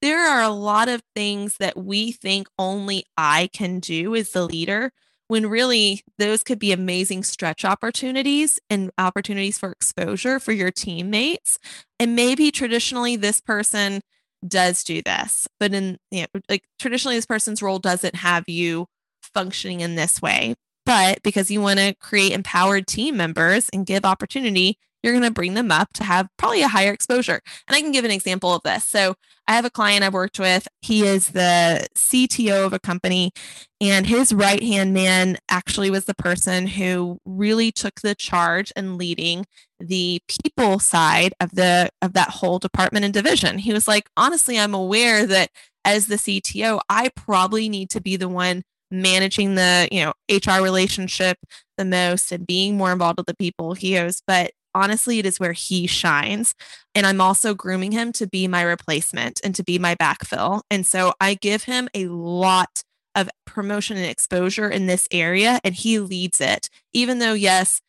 There 0.00 0.20
are 0.20 0.42
a 0.42 0.48
lot 0.48 0.88
of 0.88 1.02
things 1.14 1.56
that 1.58 1.76
we 1.76 2.12
think 2.12 2.48
only 2.58 3.04
I 3.16 3.48
can 3.52 3.80
do 3.80 4.14
as 4.14 4.30
the 4.30 4.44
leader 4.44 4.92
when 5.26 5.46
really 5.46 6.02
those 6.18 6.42
could 6.42 6.58
be 6.58 6.72
amazing 6.72 7.22
stretch 7.22 7.64
opportunities 7.64 8.58
and 8.70 8.90
opportunities 8.96 9.58
for 9.58 9.70
exposure 9.70 10.40
for 10.40 10.52
your 10.52 10.70
teammates. 10.70 11.58
And 11.98 12.16
maybe 12.16 12.50
traditionally 12.50 13.16
this 13.16 13.40
person 13.40 14.00
does 14.46 14.84
do 14.84 15.02
this, 15.02 15.48
but 15.58 15.74
in 15.74 15.98
you 16.10 16.22
know, 16.22 16.40
like 16.48 16.64
traditionally, 16.78 17.16
this 17.16 17.26
person's 17.26 17.60
role 17.62 17.78
doesn't 17.78 18.14
have 18.16 18.48
you 18.48 18.86
functioning 19.34 19.80
in 19.80 19.96
this 19.96 20.22
way. 20.22 20.54
But 20.86 21.22
because 21.22 21.50
you 21.50 21.60
want 21.60 21.80
to 21.80 21.94
create 22.00 22.32
empowered 22.32 22.86
team 22.86 23.16
members 23.16 23.68
and 23.72 23.84
give 23.84 24.04
opportunity, 24.04 24.78
you're 25.02 25.12
going 25.12 25.24
to 25.24 25.30
bring 25.30 25.54
them 25.54 25.70
up 25.70 25.92
to 25.94 26.04
have 26.04 26.28
probably 26.36 26.62
a 26.62 26.68
higher 26.68 26.92
exposure. 26.92 27.40
And 27.66 27.76
I 27.76 27.80
can 27.80 27.92
give 27.92 28.04
an 28.04 28.10
example 28.10 28.54
of 28.54 28.62
this. 28.62 28.84
So 28.84 29.14
I 29.46 29.52
have 29.52 29.64
a 29.64 29.70
client 29.70 30.04
I've 30.04 30.12
worked 30.12 30.38
with. 30.38 30.68
He 30.82 31.06
is 31.06 31.28
the 31.28 31.86
CTO 31.96 32.66
of 32.66 32.74
a 32.74 32.78
company, 32.78 33.32
and 33.80 34.06
his 34.06 34.32
right 34.32 34.62
hand 34.62 34.92
man 34.92 35.38
actually 35.48 35.90
was 35.90 36.04
the 36.04 36.14
person 36.14 36.66
who 36.66 37.18
really 37.24 37.72
took 37.72 38.02
the 38.02 38.14
charge 38.14 38.72
and 38.76 38.98
leading 38.98 39.46
the 39.80 40.20
people 40.28 40.78
side 40.78 41.32
of 41.40 41.54
the 41.54 41.88
of 42.02 42.12
that 42.12 42.28
whole 42.28 42.58
department 42.58 43.06
and 43.06 43.14
division. 43.14 43.58
He 43.58 43.72
was 43.72 43.88
like, 43.88 44.10
honestly, 44.18 44.58
I'm 44.58 44.74
aware 44.74 45.24
that 45.26 45.50
as 45.84 46.08
the 46.08 46.16
CTO, 46.16 46.80
I 46.90 47.08
probably 47.16 47.70
need 47.70 47.88
to 47.90 48.00
be 48.02 48.16
the 48.16 48.28
one 48.28 48.62
managing 48.90 49.54
the 49.54 49.88
you 49.92 50.02
know 50.02 50.12
hr 50.30 50.62
relationship 50.62 51.36
the 51.76 51.84
most 51.84 52.32
and 52.32 52.46
being 52.46 52.76
more 52.76 52.90
involved 52.90 53.18
with 53.18 53.26
the 53.26 53.36
people 53.36 53.74
he 53.74 53.92
goes 53.94 54.22
but 54.26 54.52
honestly, 54.78 55.18
it 55.18 55.26
is 55.26 55.40
where 55.40 55.52
he 55.52 55.86
shines. 55.86 56.54
And 56.94 57.06
I'm 57.06 57.20
also 57.20 57.54
grooming 57.54 57.92
him 57.92 58.12
to 58.12 58.26
be 58.26 58.46
my 58.46 58.62
replacement 58.62 59.40
and 59.42 59.54
to 59.56 59.64
be 59.64 59.78
my 59.78 59.94
backfill. 59.96 60.62
And 60.70 60.86
so 60.86 61.14
I 61.20 61.34
give 61.34 61.64
him 61.64 61.88
a 61.94 62.06
lot 62.06 62.84
of 63.14 63.28
promotion 63.44 63.96
and 63.96 64.06
exposure 64.06 64.68
in 64.68 64.86
this 64.86 65.08
area, 65.10 65.60
and 65.64 65.74
he 65.74 65.98
leads 65.98 66.40
it. 66.40 66.70
Even 66.92 67.18
though, 67.18 67.32
yes, 67.32 67.80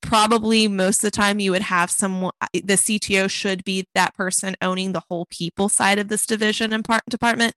probably 0.00 0.66
most 0.68 0.98
of 0.98 1.02
the 1.02 1.10
time 1.10 1.38
you 1.38 1.50
would 1.50 1.62
have 1.62 1.90
someone, 1.90 2.32
uh, 2.40 2.46
the 2.52 2.74
CTO 2.74 3.30
should 3.30 3.62
be 3.64 3.86
that 3.94 4.14
person 4.14 4.56
owning 4.62 4.92
the 4.92 5.02
whole 5.08 5.26
people 5.26 5.68
side 5.68 5.98
of 5.98 6.08
this 6.08 6.26
division 6.26 6.72
and 6.72 6.84
part, 6.84 7.02
department. 7.10 7.54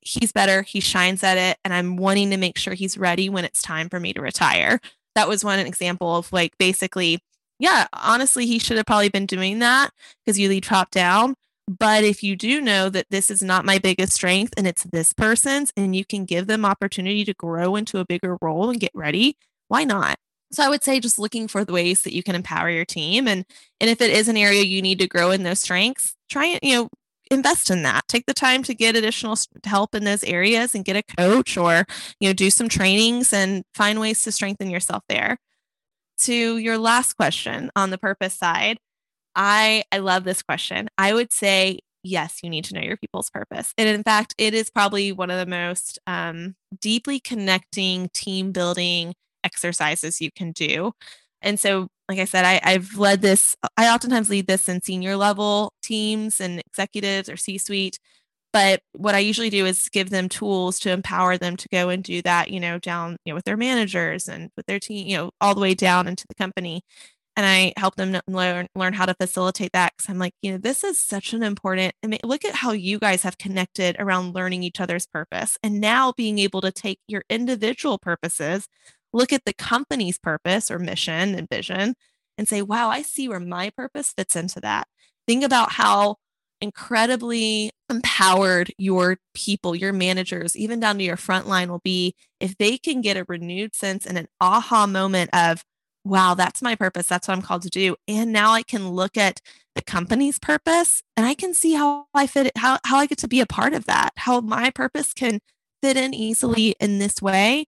He's 0.00 0.32
better, 0.32 0.62
he 0.62 0.80
shines 0.80 1.22
at 1.22 1.38
it, 1.38 1.58
and 1.64 1.72
I'm 1.72 1.96
wanting 1.96 2.30
to 2.30 2.36
make 2.36 2.58
sure 2.58 2.74
he's 2.74 2.98
ready 2.98 3.28
when 3.28 3.44
it's 3.44 3.62
time 3.62 3.88
for 3.88 4.00
me 4.00 4.12
to 4.12 4.20
retire. 4.20 4.80
That 5.14 5.28
was 5.28 5.44
one 5.44 5.60
example 5.60 6.16
of 6.16 6.32
like 6.32 6.58
basically 6.58 7.20
yeah, 7.58 7.86
honestly, 7.92 8.46
he 8.46 8.58
should 8.58 8.76
have 8.76 8.86
probably 8.86 9.08
been 9.08 9.26
doing 9.26 9.60
that 9.60 9.90
because 10.24 10.38
you 10.38 10.48
lead 10.48 10.64
top 10.64 10.90
down. 10.90 11.34
But 11.66 12.04
if 12.04 12.22
you 12.22 12.36
do 12.36 12.60
know 12.60 12.90
that 12.90 13.06
this 13.10 13.30
is 13.30 13.42
not 13.42 13.64
my 13.64 13.78
biggest 13.78 14.12
strength 14.12 14.52
and 14.56 14.66
it's 14.66 14.84
this 14.84 15.12
person's, 15.12 15.72
and 15.76 15.96
you 15.96 16.04
can 16.04 16.24
give 16.26 16.46
them 16.46 16.64
opportunity 16.64 17.24
to 17.24 17.34
grow 17.34 17.76
into 17.76 17.98
a 17.98 18.04
bigger 18.04 18.36
role 18.42 18.68
and 18.68 18.80
get 18.80 18.90
ready, 18.94 19.38
why 19.68 19.84
not? 19.84 20.16
So 20.52 20.62
I 20.62 20.68
would 20.68 20.84
say 20.84 21.00
just 21.00 21.18
looking 21.18 21.48
for 21.48 21.64
the 21.64 21.72
ways 21.72 22.02
that 22.02 22.14
you 22.14 22.22
can 22.22 22.34
empower 22.34 22.70
your 22.70 22.84
team. 22.84 23.26
And 23.26 23.44
and 23.80 23.88
if 23.90 24.00
it 24.00 24.10
is 24.10 24.28
an 24.28 24.36
area 24.36 24.62
you 24.62 24.82
need 24.82 24.98
to 25.00 25.08
grow 25.08 25.30
in 25.30 25.42
those 25.42 25.60
strengths, 25.60 26.14
try 26.28 26.46
and, 26.46 26.60
you 26.62 26.74
know, 26.74 26.88
invest 27.30 27.70
in 27.70 27.82
that. 27.84 28.06
Take 28.08 28.26
the 28.26 28.34
time 28.34 28.62
to 28.64 28.74
get 28.74 28.94
additional 28.94 29.36
help 29.64 29.94
in 29.94 30.04
those 30.04 30.22
areas 30.24 30.74
and 30.74 30.84
get 30.84 30.96
a 30.96 31.02
coach 31.02 31.56
or, 31.56 31.86
you 32.20 32.28
know, 32.28 32.34
do 32.34 32.50
some 32.50 32.68
trainings 32.68 33.32
and 33.32 33.64
find 33.74 33.98
ways 34.00 34.22
to 34.24 34.32
strengthen 34.32 34.70
yourself 34.70 35.02
there 35.08 35.38
to 36.20 36.58
your 36.58 36.78
last 36.78 37.14
question 37.14 37.70
on 37.76 37.90
the 37.90 37.98
purpose 37.98 38.34
side, 38.34 38.78
I 39.34 39.84
I 39.92 39.98
love 39.98 40.24
this 40.24 40.42
question. 40.42 40.88
I 40.98 41.14
would 41.14 41.32
say 41.32 41.80
yes, 42.04 42.40
you 42.42 42.50
need 42.50 42.64
to 42.66 42.74
know 42.74 42.82
your 42.82 42.98
people's 42.98 43.30
purpose. 43.30 43.72
And 43.78 43.88
in 43.88 44.02
fact, 44.04 44.34
it 44.38 44.54
is 44.54 44.70
probably 44.70 45.10
one 45.10 45.30
of 45.30 45.38
the 45.38 45.50
most 45.50 45.98
um, 46.06 46.54
deeply 46.80 47.18
connecting 47.18 48.10
team 48.12 48.52
building 48.52 49.14
exercises 49.42 50.20
you 50.20 50.30
can 50.30 50.52
do. 50.52 50.92
And 51.42 51.58
so, 51.58 51.88
like 52.08 52.18
I 52.18 52.26
said, 52.26 52.44
I, 52.44 52.60
I've 52.62 52.98
led 52.98 53.22
this, 53.22 53.56
I 53.76 53.88
oftentimes 53.92 54.28
lead 54.28 54.46
this 54.46 54.68
in 54.68 54.82
senior 54.82 55.16
level 55.16 55.72
teams 55.82 56.40
and 56.40 56.60
executives 56.60 57.28
or 57.28 57.36
C 57.36 57.58
suite. 57.58 57.98
But 58.54 58.82
what 58.94 59.16
I 59.16 59.18
usually 59.18 59.50
do 59.50 59.66
is 59.66 59.88
give 59.90 60.10
them 60.10 60.28
tools 60.30 60.78
to 60.80 60.92
empower 60.92 61.36
them 61.36 61.56
to 61.56 61.68
go 61.70 61.88
and 61.90 62.04
do 62.04 62.22
that, 62.22 62.50
you 62.52 62.60
know, 62.60 62.78
down, 62.78 63.18
you 63.24 63.32
know, 63.32 63.34
with 63.34 63.44
their 63.44 63.56
managers 63.56 64.28
and 64.28 64.50
with 64.56 64.66
their 64.66 64.78
team, 64.78 65.08
you 65.08 65.16
know, 65.16 65.32
all 65.40 65.56
the 65.56 65.60
way 65.60 65.74
down 65.74 66.06
into 66.08 66.24
the 66.28 66.36
company. 66.36 66.82
And 67.36 67.44
I 67.44 67.72
help 67.76 67.96
them 67.96 68.20
learn 68.28 68.68
learn 68.76 68.92
how 68.94 69.06
to 69.06 69.14
facilitate 69.20 69.72
that 69.72 69.94
because 69.96 70.08
I'm 70.08 70.20
like, 70.20 70.34
you 70.40 70.52
know, 70.52 70.58
this 70.58 70.84
is 70.84 71.00
such 71.00 71.32
an 71.32 71.42
important. 71.42 71.94
I 72.04 72.06
mean, 72.06 72.20
look 72.22 72.44
at 72.44 72.54
how 72.54 72.72
you 72.72 73.00
guys 73.00 73.24
have 73.24 73.38
connected 73.38 73.96
around 73.98 74.34
learning 74.36 74.62
each 74.62 74.80
other's 74.80 75.06
purpose, 75.06 75.58
and 75.62 75.80
now 75.80 76.12
being 76.12 76.38
able 76.38 76.60
to 76.60 76.70
take 76.72 77.00
your 77.08 77.24
individual 77.28 77.98
purposes, 77.98 78.68
look 79.12 79.32
at 79.32 79.44
the 79.44 79.54
company's 79.54 80.18
purpose 80.18 80.70
or 80.70 80.78
mission 80.78 81.34
and 81.34 81.48
vision, 81.50 81.96
and 82.38 82.48
say, 82.48 82.62
wow, 82.62 82.88
I 82.88 83.02
see 83.02 83.28
where 83.28 83.40
my 83.40 83.70
purpose 83.76 84.12
fits 84.16 84.36
into 84.36 84.60
that. 84.60 84.86
Think 85.26 85.42
about 85.44 85.72
how 85.72 86.16
incredibly 86.64 87.70
empowered 87.88 88.72
your 88.78 89.18
people, 89.34 89.76
your 89.76 89.92
managers, 89.92 90.56
even 90.56 90.80
down 90.80 90.98
to 90.98 91.04
your 91.04 91.16
frontline 91.16 91.68
will 91.68 91.82
be 91.84 92.14
if 92.40 92.56
they 92.58 92.76
can 92.78 93.00
get 93.00 93.16
a 93.16 93.24
renewed 93.28 93.74
sense 93.74 94.04
and 94.06 94.18
an 94.18 94.26
aha 94.40 94.86
moment 94.86 95.30
of, 95.32 95.62
wow, 96.04 96.34
that's 96.34 96.60
my 96.62 96.74
purpose. 96.74 97.06
That's 97.06 97.28
what 97.28 97.36
I'm 97.36 97.42
called 97.42 97.62
to 97.62 97.70
do. 97.70 97.96
And 98.08 98.32
now 98.32 98.52
I 98.52 98.62
can 98.62 98.88
look 98.88 99.16
at 99.16 99.40
the 99.74 99.82
company's 99.82 100.38
purpose 100.38 101.02
and 101.16 101.24
I 101.24 101.34
can 101.34 101.54
see 101.54 101.74
how 101.74 102.06
I 102.14 102.26
fit 102.26 102.46
it, 102.46 102.56
how, 102.56 102.78
how 102.84 102.96
I 102.98 103.06
get 103.06 103.18
to 103.18 103.28
be 103.28 103.40
a 103.40 103.46
part 103.46 103.74
of 103.74 103.84
that, 103.84 104.10
how 104.16 104.40
my 104.40 104.70
purpose 104.70 105.12
can 105.12 105.40
fit 105.82 105.96
in 105.96 106.14
easily 106.14 106.74
in 106.80 106.98
this 106.98 107.22
way. 107.22 107.66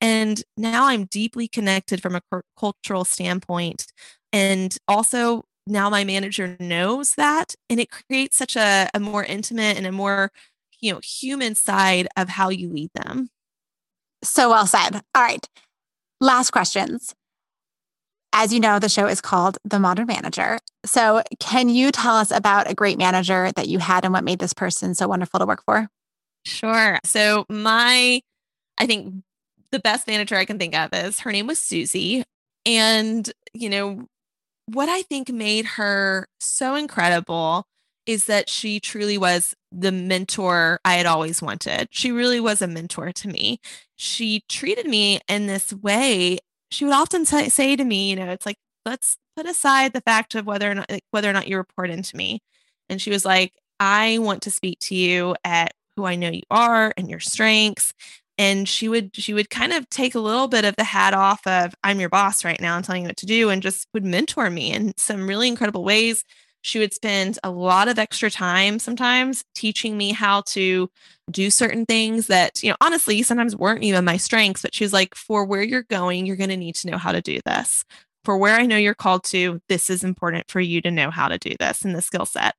And 0.00 0.42
now 0.56 0.86
I'm 0.86 1.04
deeply 1.04 1.48
connected 1.48 2.02
from 2.02 2.14
a 2.16 2.22
cultural 2.58 3.04
standpoint. 3.04 3.86
And 4.32 4.76
also 4.88 5.44
now 5.66 5.90
my 5.90 6.04
manager 6.04 6.56
knows 6.60 7.14
that 7.14 7.54
and 7.68 7.80
it 7.80 7.90
creates 7.90 8.36
such 8.36 8.56
a, 8.56 8.88
a 8.94 9.00
more 9.00 9.24
intimate 9.24 9.76
and 9.76 9.86
a 9.86 9.92
more 9.92 10.30
you 10.80 10.92
know 10.92 11.00
human 11.00 11.54
side 11.54 12.08
of 12.16 12.28
how 12.28 12.48
you 12.48 12.68
lead 12.70 12.90
them. 12.94 13.28
So 14.22 14.50
well 14.50 14.66
said. 14.66 15.02
All 15.14 15.22
right. 15.22 15.46
Last 16.20 16.50
questions. 16.50 17.14
As 18.32 18.52
you 18.52 18.60
know 18.60 18.78
the 18.78 18.88
show 18.88 19.06
is 19.06 19.20
called 19.20 19.58
the 19.64 19.78
modern 19.78 20.06
manager. 20.06 20.58
So 20.84 21.22
can 21.40 21.68
you 21.68 21.90
tell 21.90 22.16
us 22.16 22.30
about 22.30 22.70
a 22.70 22.74
great 22.74 22.98
manager 22.98 23.50
that 23.52 23.68
you 23.68 23.78
had 23.78 24.04
and 24.04 24.12
what 24.12 24.24
made 24.24 24.38
this 24.38 24.52
person 24.52 24.94
so 24.94 25.08
wonderful 25.08 25.40
to 25.40 25.46
work 25.46 25.62
for? 25.64 25.88
Sure. 26.44 26.98
So 27.04 27.44
my 27.48 28.20
i 28.78 28.86
think 28.86 29.24
the 29.70 29.78
best 29.78 30.06
manager 30.06 30.36
I 30.36 30.44
can 30.44 30.58
think 30.58 30.74
of 30.74 30.92
is 30.92 31.20
her 31.20 31.32
name 31.32 31.46
was 31.46 31.60
Susie. 31.60 32.24
And, 32.64 33.30
you 33.52 33.68
know, 33.68 34.06
what 34.66 34.88
I 34.88 35.02
think 35.02 35.30
made 35.30 35.66
her 35.66 36.28
so 36.40 36.74
incredible 36.74 37.66
is 38.06 38.26
that 38.26 38.48
she 38.48 38.78
truly 38.78 39.18
was 39.18 39.54
the 39.72 39.92
mentor 39.92 40.80
I 40.84 40.94
had 40.94 41.06
always 41.06 41.42
wanted. 41.42 41.88
She 41.90 42.12
really 42.12 42.40
was 42.40 42.62
a 42.62 42.66
mentor 42.68 43.12
to 43.12 43.28
me. 43.28 43.60
She 43.96 44.44
treated 44.48 44.86
me 44.86 45.20
in 45.28 45.46
this 45.46 45.72
way. 45.72 46.38
She 46.70 46.84
would 46.84 46.94
often 46.94 47.24
t- 47.24 47.48
say 47.48 47.74
to 47.76 47.84
me, 47.84 48.10
you 48.10 48.16
know, 48.16 48.30
it's 48.30 48.46
like, 48.46 48.58
let's 48.84 49.16
put 49.36 49.46
aside 49.46 49.92
the 49.92 50.00
fact 50.00 50.34
of 50.34 50.46
whether 50.46 50.70
or 50.70 50.74
not 50.74 50.90
like, 50.90 51.02
whether 51.10 51.28
or 51.28 51.32
not 51.32 51.48
you 51.48 51.56
report 51.56 51.90
into 51.90 52.16
me. 52.16 52.40
And 52.88 53.00
she 53.00 53.10
was 53.10 53.24
like, 53.24 53.54
I 53.80 54.18
want 54.18 54.42
to 54.42 54.50
speak 54.50 54.78
to 54.82 54.94
you 54.94 55.34
at 55.44 55.72
who 55.96 56.04
I 56.04 56.14
know 56.14 56.30
you 56.30 56.42
are 56.50 56.92
and 56.96 57.10
your 57.10 57.20
strengths 57.20 57.92
and 58.38 58.68
she 58.68 58.88
would 58.88 59.10
she 59.14 59.32
would 59.34 59.50
kind 59.50 59.72
of 59.72 59.88
take 59.88 60.14
a 60.14 60.20
little 60.20 60.48
bit 60.48 60.64
of 60.64 60.76
the 60.76 60.84
hat 60.84 61.14
off 61.14 61.46
of 61.46 61.74
i'm 61.84 62.00
your 62.00 62.08
boss 62.08 62.44
right 62.44 62.60
now 62.60 62.76
and 62.76 62.84
telling 62.84 63.02
you 63.02 63.08
what 63.08 63.16
to 63.16 63.26
do 63.26 63.50
and 63.50 63.62
just 63.62 63.86
would 63.94 64.04
mentor 64.04 64.50
me 64.50 64.72
in 64.72 64.92
some 64.96 65.28
really 65.28 65.48
incredible 65.48 65.84
ways. 65.84 66.24
She 66.62 66.80
would 66.80 66.92
spend 66.92 67.38
a 67.44 67.50
lot 67.50 67.86
of 67.86 67.96
extra 67.96 68.28
time 68.28 68.80
sometimes 68.80 69.44
teaching 69.54 69.96
me 69.96 70.10
how 70.10 70.40
to 70.48 70.90
do 71.30 71.48
certain 71.48 71.86
things 71.86 72.26
that 72.26 72.60
you 72.62 72.70
know 72.70 72.76
honestly 72.80 73.22
sometimes 73.22 73.54
weren't 73.56 73.84
even 73.84 74.04
my 74.04 74.16
strengths 74.16 74.62
but 74.62 74.74
she 74.74 74.84
was 74.84 74.92
like 74.92 75.14
for 75.14 75.44
where 75.44 75.62
you're 75.62 75.84
going 75.84 76.26
you're 76.26 76.36
going 76.36 76.50
to 76.50 76.56
need 76.56 76.74
to 76.76 76.90
know 76.90 76.98
how 76.98 77.12
to 77.12 77.22
do 77.22 77.38
this. 77.46 77.84
For 78.24 78.36
where 78.36 78.56
i 78.56 78.66
know 78.66 78.76
you're 78.76 78.94
called 78.94 79.24
to 79.24 79.60
this 79.68 79.88
is 79.90 80.02
important 80.04 80.50
for 80.50 80.60
you 80.60 80.80
to 80.82 80.90
know 80.90 81.10
how 81.10 81.28
to 81.28 81.38
do 81.38 81.54
this 81.60 81.82
and 81.82 81.94
the 81.94 82.02
skill 82.02 82.26
set 82.26 82.56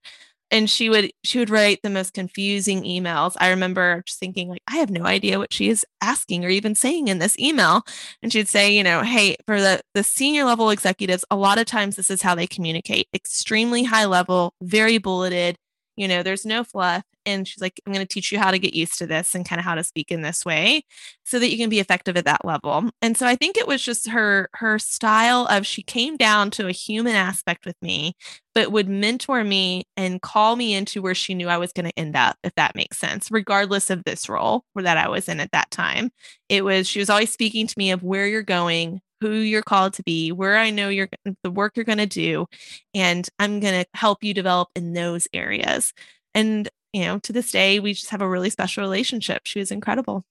and 0.51 0.69
she 0.69 0.89
would 0.89 1.11
she 1.23 1.39
would 1.39 1.49
write 1.49 1.79
the 1.83 1.89
most 1.89 2.13
confusing 2.13 2.83
emails. 2.83 3.35
I 3.39 3.49
remember 3.49 4.03
just 4.05 4.19
thinking 4.19 4.49
like 4.49 4.61
i 4.67 4.77
have 4.77 4.89
no 4.89 5.03
idea 5.03 5.39
what 5.39 5.53
she 5.53 5.69
is 5.69 5.85
asking 6.01 6.45
or 6.45 6.49
even 6.49 6.75
saying 6.75 7.07
in 7.07 7.19
this 7.19 7.37
email. 7.39 7.83
And 8.21 8.31
she'd 8.31 8.47
say 8.47 8.75
you 8.75 8.83
know 8.83 9.01
hey 9.03 9.35
for 9.45 9.59
the 9.61 9.81
the 9.93 10.03
senior 10.03 10.45
level 10.45 10.69
executives 10.69 11.25
a 11.31 11.35
lot 11.35 11.59
of 11.59 11.65
times 11.65 11.95
this 11.95 12.09
is 12.11 12.21
how 12.21 12.35
they 12.35 12.47
communicate 12.47 13.07
extremely 13.13 13.83
high 13.83 14.05
level 14.05 14.53
very 14.61 14.97
bulleted 14.97 15.57
you 15.97 16.07
know 16.07 16.23
there's 16.23 16.45
no 16.45 16.63
fluff 16.63 17.03
and 17.25 17.47
she's 17.47 17.61
like 17.61 17.81
i'm 17.85 17.93
going 17.93 18.05
to 18.05 18.13
teach 18.13 18.31
you 18.31 18.39
how 18.39 18.51
to 18.51 18.59
get 18.59 18.73
used 18.73 18.97
to 18.97 19.05
this 19.05 19.35
and 19.35 19.45
kind 19.45 19.59
of 19.59 19.65
how 19.65 19.75
to 19.75 19.83
speak 19.83 20.11
in 20.11 20.21
this 20.21 20.45
way 20.45 20.83
so 21.25 21.39
that 21.39 21.49
you 21.49 21.57
can 21.57 21.69
be 21.69 21.79
effective 21.79 22.15
at 22.15 22.25
that 22.25 22.45
level. 22.45 22.89
And 23.01 23.17
so 23.17 23.27
i 23.27 23.35
think 23.35 23.57
it 23.57 23.67
was 23.67 23.81
just 23.81 24.07
her 24.09 24.49
her 24.53 24.79
style 24.79 25.47
of 25.49 25.65
she 25.65 25.83
came 25.83 26.15
down 26.15 26.51
to 26.51 26.67
a 26.67 26.71
human 26.71 27.15
aspect 27.15 27.65
with 27.65 27.75
me 27.81 28.13
but 28.55 28.71
would 28.71 28.89
mentor 28.89 29.43
me 29.43 29.83
and 29.95 30.21
call 30.21 30.55
me 30.55 30.73
into 30.73 31.01
where 31.01 31.15
she 31.15 31.33
knew 31.33 31.47
i 31.47 31.57
was 31.57 31.73
going 31.73 31.87
to 31.87 31.99
end 31.99 32.15
up 32.15 32.37
if 32.43 32.53
that 32.55 32.75
makes 32.75 32.97
sense 32.97 33.29
regardless 33.31 33.89
of 33.89 34.03
this 34.03 34.29
role 34.29 34.63
that 34.75 34.97
i 34.97 35.07
was 35.09 35.27
in 35.27 35.39
at 35.39 35.51
that 35.51 35.69
time. 35.71 36.11
It 36.49 36.63
was 36.63 36.87
she 36.87 36.99
was 36.99 37.09
always 37.09 37.31
speaking 37.31 37.67
to 37.67 37.73
me 37.77 37.91
of 37.91 38.03
where 38.03 38.27
you're 38.27 38.43
going 38.43 39.01
who 39.21 39.31
you're 39.31 39.61
called 39.61 39.93
to 39.93 40.03
be, 40.03 40.31
where 40.31 40.57
I 40.57 40.69
know 40.69 40.89
you're 40.89 41.09
the 41.43 41.51
work 41.51 41.75
you're 41.75 41.85
going 41.85 41.97
to 41.97 42.05
do, 42.05 42.47
and 42.93 43.27
I'm 43.39 43.59
going 43.59 43.83
to 43.83 43.89
help 43.93 44.23
you 44.23 44.33
develop 44.33 44.69
in 44.75 44.93
those 44.93 45.27
areas. 45.33 45.93
And 46.33 46.69
you 46.93 47.03
know, 47.03 47.19
to 47.19 47.33
this 47.33 47.51
day, 47.51 47.79
we 47.79 47.93
just 47.93 48.09
have 48.09 48.21
a 48.21 48.29
really 48.29 48.49
special 48.49 48.83
relationship. 48.83 49.41
She 49.45 49.59
was 49.59 49.71
incredible. 49.71 50.23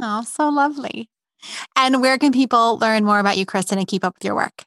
Oh, 0.00 0.22
so 0.22 0.48
lovely. 0.48 1.08
And 1.76 2.00
where 2.00 2.18
can 2.18 2.32
people 2.32 2.78
learn 2.78 3.04
more 3.04 3.18
about 3.18 3.38
you, 3.38 3.46
Kristen, 3.46 3.78
and 3.78 3.86
keep 3.86 4.04
up 4.04 4.14
with 4.16 4.24
your 4.24 4.34
work? 4.34 4.64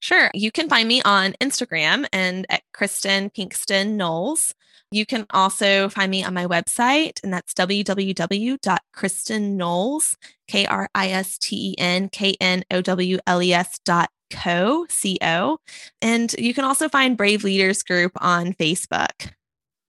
Sure. 0.00 0.30
You 0.34 0.52
can 0.52 0.68
find 0.68 0.86
me 0.86 1.00
on 1.02 1.32
Instagram 1.40 2.06
and 2.12 2.46
at 2.50 2.62
Kristen 2.72 3.30
Pinkston 3.30 3.96
Knowles. 3.96 4.54
You 4.92 5.04
can 5.04 5.26
also 5.30 5.88
find 5.88 6.08
me 6.10 6.22
on 6.22 6.32
my 6.32 6.46
website, 6.46 7.18
and 7.24 7.32
that's 7.32 7.52
www.kristenknowles, 7.54 10.14
K 10.46 10.66
R 10.66 10.88
I 10.94 11.08
S 11.08 11.38
T 11.38 11.70
E 11.70 11.74
N 11.78 12.08
K 12.08 12.36
N 12.40 12.62
O 12.70 12.80
W 12.82 13.18
L 13.26 13.42
E 13.42 13.52
S 13.52 13.80
dot 13.84 14.10
co, 14.30 14.86
C 14.88 15.18
O. 15.22 15.58
And 16.00 16.32
you 16.38 16.54
can 16.54 16.64
also 16.64 16.88
find 16.88 17.16
Brave 17.16 17.42
Leaders 17.42 17.82
Group 17.82 18.12
on 18.20 18.52
Facebook. 18.52 19.32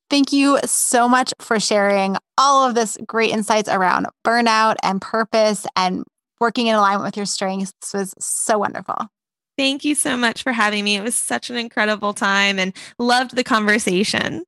Thank 0.10 0.32
you 0.32 0.58
so 0.66 1.10
much 1.10 1.34
for 1.40 1.60
sharing 1.60 2.16
all 2.38 2.68
of 2.68 2.76
this 2.76 2.98
great 3.06 3.32
insights 3.32 3.70
around 3.70 4.08
burnout 4.26 4.76
and 4.82 5.02
purpose 5.02 5.68
and 5.76 6.06
working 6.40 6.68
in 6.68 6.76
alignment 6.76 7.06
with 7.06 7.18
your 7.18 7.26
strengths. 7.26 7.74
This 7.82 7.94
was 7.94 8.14
so 8.20 8.58
wonderful. 8.58 9.10
Thank 9.58 9.84
you 9.84 9.96
so 9.96 10.16
much 10.16 10.44
for 10.44 10.52
having 10.52 10.84
me. 10.84 10.96
It 10.96 11.04
was 11.04 11.16
such 11.16 11.50
an 11.50 11.56
incredible 11.58 12.14
time 12.14 12.60
and 12.60 12.74
loved 13.00 13.36
the 13.36 13.44
conversation. 13.44 14.44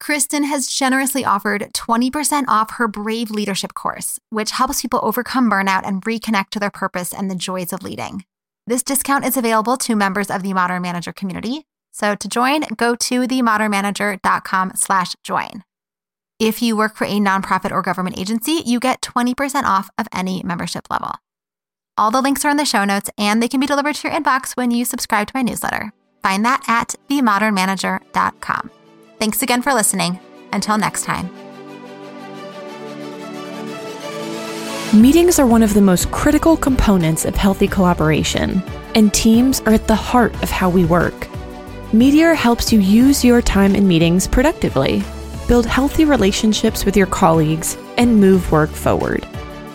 Kristen 0.00 0.44
has 0.44 0.66
generously 0.66 1.24
offered 1.24 1.72
20% 1.72 2.44
off 2.48 2.72
her 2.72 2.88
Brave 2.88 3.30
Leadership 3.30 3.72
course, 3.72 4.18
which 4.30 4.50
helps 4.50 4.82
people 4.82 5.00
overcome 5.02 5.48
burnout 5.48 5.86
and 5.86 6.02
reconnect 6.02 6.50
to 6.50 6.60
their 6.60 6.70
purpose 6.70 7.14
and 7.14 7.30
the 7.30 7.36
joys 7.36 7.72
of 7.72 7.82
leading. 7.82 8.24
This 8.66 8.82
discount 8.82 9.24
is 9.24 9.36
available 9.36 9.76
to 9.78 9.96
members 9.96 10.30
of 10.30 10.42
the 10.42 10.52
Modern 10.52 10.82
Manager 10.82 11.12
community. 11.12 11.66
So 11.92 12.14
to 12.14 12.28
join, 12.28 12.62
go 12.76 12.94
to 12.96 13.26
themodernmanager.com 13.26 14.72
slash 14.74 15.14
join. 15.22 15.64
If 16.38 16.60
you 16.60 16.76
work 16.76 16.96
for 16.96 17.04
a 17.04 17.20
nonprofit 17.20 17.70
or 17.70 17.82
government 17.82 18.18
agency, 18.18 18.62
you 18.66 18.80
get 18.80 19.00
20% 19.02 19.64
off 19.64 19.88
of 19.96 20.08
any 20.12 20.42
membership 20.42 20.88
level. 20.90 21.12
All 21.98 22.10
the 22.10 22.22
links 22.22 22.44
are 22.44 22.50
in 22.50 22.56
the 22.56 22.64
show 22.64 22.84
notes 22.84 23.10
and 23.18 23.42
they 23.42 23.48
can 23.48 23.60
be 23.60 23.66
delivered 23.66 23.94
to 23.96 24.08
your 24.08 24.18
inbox 24.18 24.56
when 24.56 24.70
you 24.70 24.84
subscribe 24.84 25.26
to 25.28 25.32
my 25.34 25.42
newsletter. 25.42 25.92
Find 26.22 26.44
that 26.44 26.62
at 26.66 26.94
themodernmanager.com. 27.10 28.70
Thanks 29.18 29.42
again 29.42 29.62
for 29.62 29.74
listening. 29.74 30.18
Until 30.52 30.78
next 30.78 31.04
time. 31.04 31.30
Meetings 34.98 35.38
are 35.38 35.46
one 35.46 35.62
of 35.62 35.72
the 35.72 35.80
most 35.80 36.10
critical 36.10 36.56
components 36.56 37.24
of 37.24 37.34
healthy 37.34 37.66
collaboration, 37.66 38.62
and 38.94 39.12
teams 39.14 39.60
are 39.62 39.72
at 39.72 39.88
the 39.88 39.94
heart 39.94 40.34
of 40.42 40.50
how 40.50 40.68
we 40.68 40.84
work. 40.84 41.28
Meeteor 41.92 42.34
helps 42.34 42.72
you 42.72 42.78
use 42.78 43.24
your 43.24 43.40
time 43.40 43.74
in 43.74 43.88
meetings 43.88 44.26
productively, 44.26 45.02
build 45.48 45.64
healthy 45.64 46.04
relationships 46.04 46.84
with 46.84 46.94
your 46.94 47.06
colleagues, 47.06 47.78
and 47.96 48.20
move 48.20 48.52
work 48.52 48.68
forward. 48.68 49.26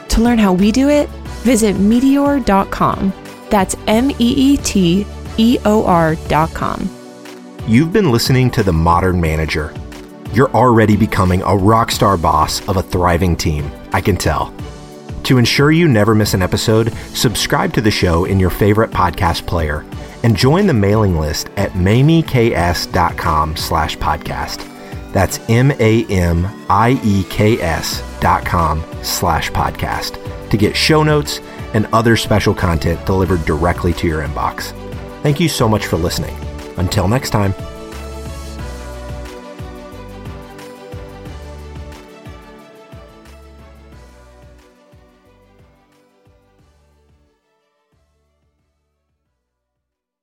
To 0.09 0.21
learn 0.21 0.37
how 0.37 0.53
we 0.53 0.71
do 0.71 0.87
it, 0.89 1.09
visit 1.47 1.77
meeteor.com. 1.77 3.13
That's 3.49 3.75
M 3.87 4.11
E 4.11 4.15
E 4.19 4.57
T 4.57 5.05
E 5.37 5.57
O 5.63 5.85
R.com. 5.85 6.89
You've 7.65 7.93
been 7.93 8.11
listening 8.11 8.51
to 8.51 8.63
The 8.63 8.73
Modern 8.73 9.21
Manager. 9.21 9.73
You're 10.33 10.51
already 10.51 10.97
becoming 10.97 11.41
a 11.43 11.55
rock 11.55 11.91
star 11.91 12.17
boss 12.17 12.67
of 12.67 12.75
a 12.75 12.83
thriving 12.83 13.37
team, 13.37 13.71
I 13.93 14.01
can 14.01 14.17
tell. 14.17 14.53
To 15.23 15.37
ensure 15.37 15.71
you 15.71 15.87
never 15.87 16.13
miss 16.13 16.33
an 16.33 16.41
episode, 16.41 16.91
subscribe 17.13 17.71
to 17.73 17.81
the 17.81 17.91
show 17.91 18.25
in 18.25 18.41
your 18.41 18.49
favorite 18.49 18.91
podcast 18.91 19.47
player 19.47 19.85
and 20.23 20.35
join 20.35 20.67
the 20.67 20.73
mailing 20.73 21.17
list 21.17 21.49
at 21.55 21.71
mamieks.com 21.71 23.55
slash 23.55 23.97
podcast. 23.97 24.73
That's 25.13 25.39
M-A-M-I-E-K-S 25.49 26.03
dot 28.19 28.45
com 28.45 28.83
slash 29.01 29.51
podcast 29.51 30.36
to 30.49 30.57
get 30.57 30.75
show 30.75 31.03
notes 31.03 31.39
and 31.73 31.85
other 31.87 32.15
special 32.15 32.53
content 32.53 33.05
delivered 33.05 33.43
directly 33.45 33.93
to 33.93 34.07
your 34.07 34.21
inbox. 34.21 34.71
Thank 35.21 35.39
you 35.39 35.49
so 35.49 35.67
much 35.67 35.85
for 35.85 35.97
listening. 35.97 36.35
Until 36.77 37.07
next 37.07 37.31
time. 37.31 37.53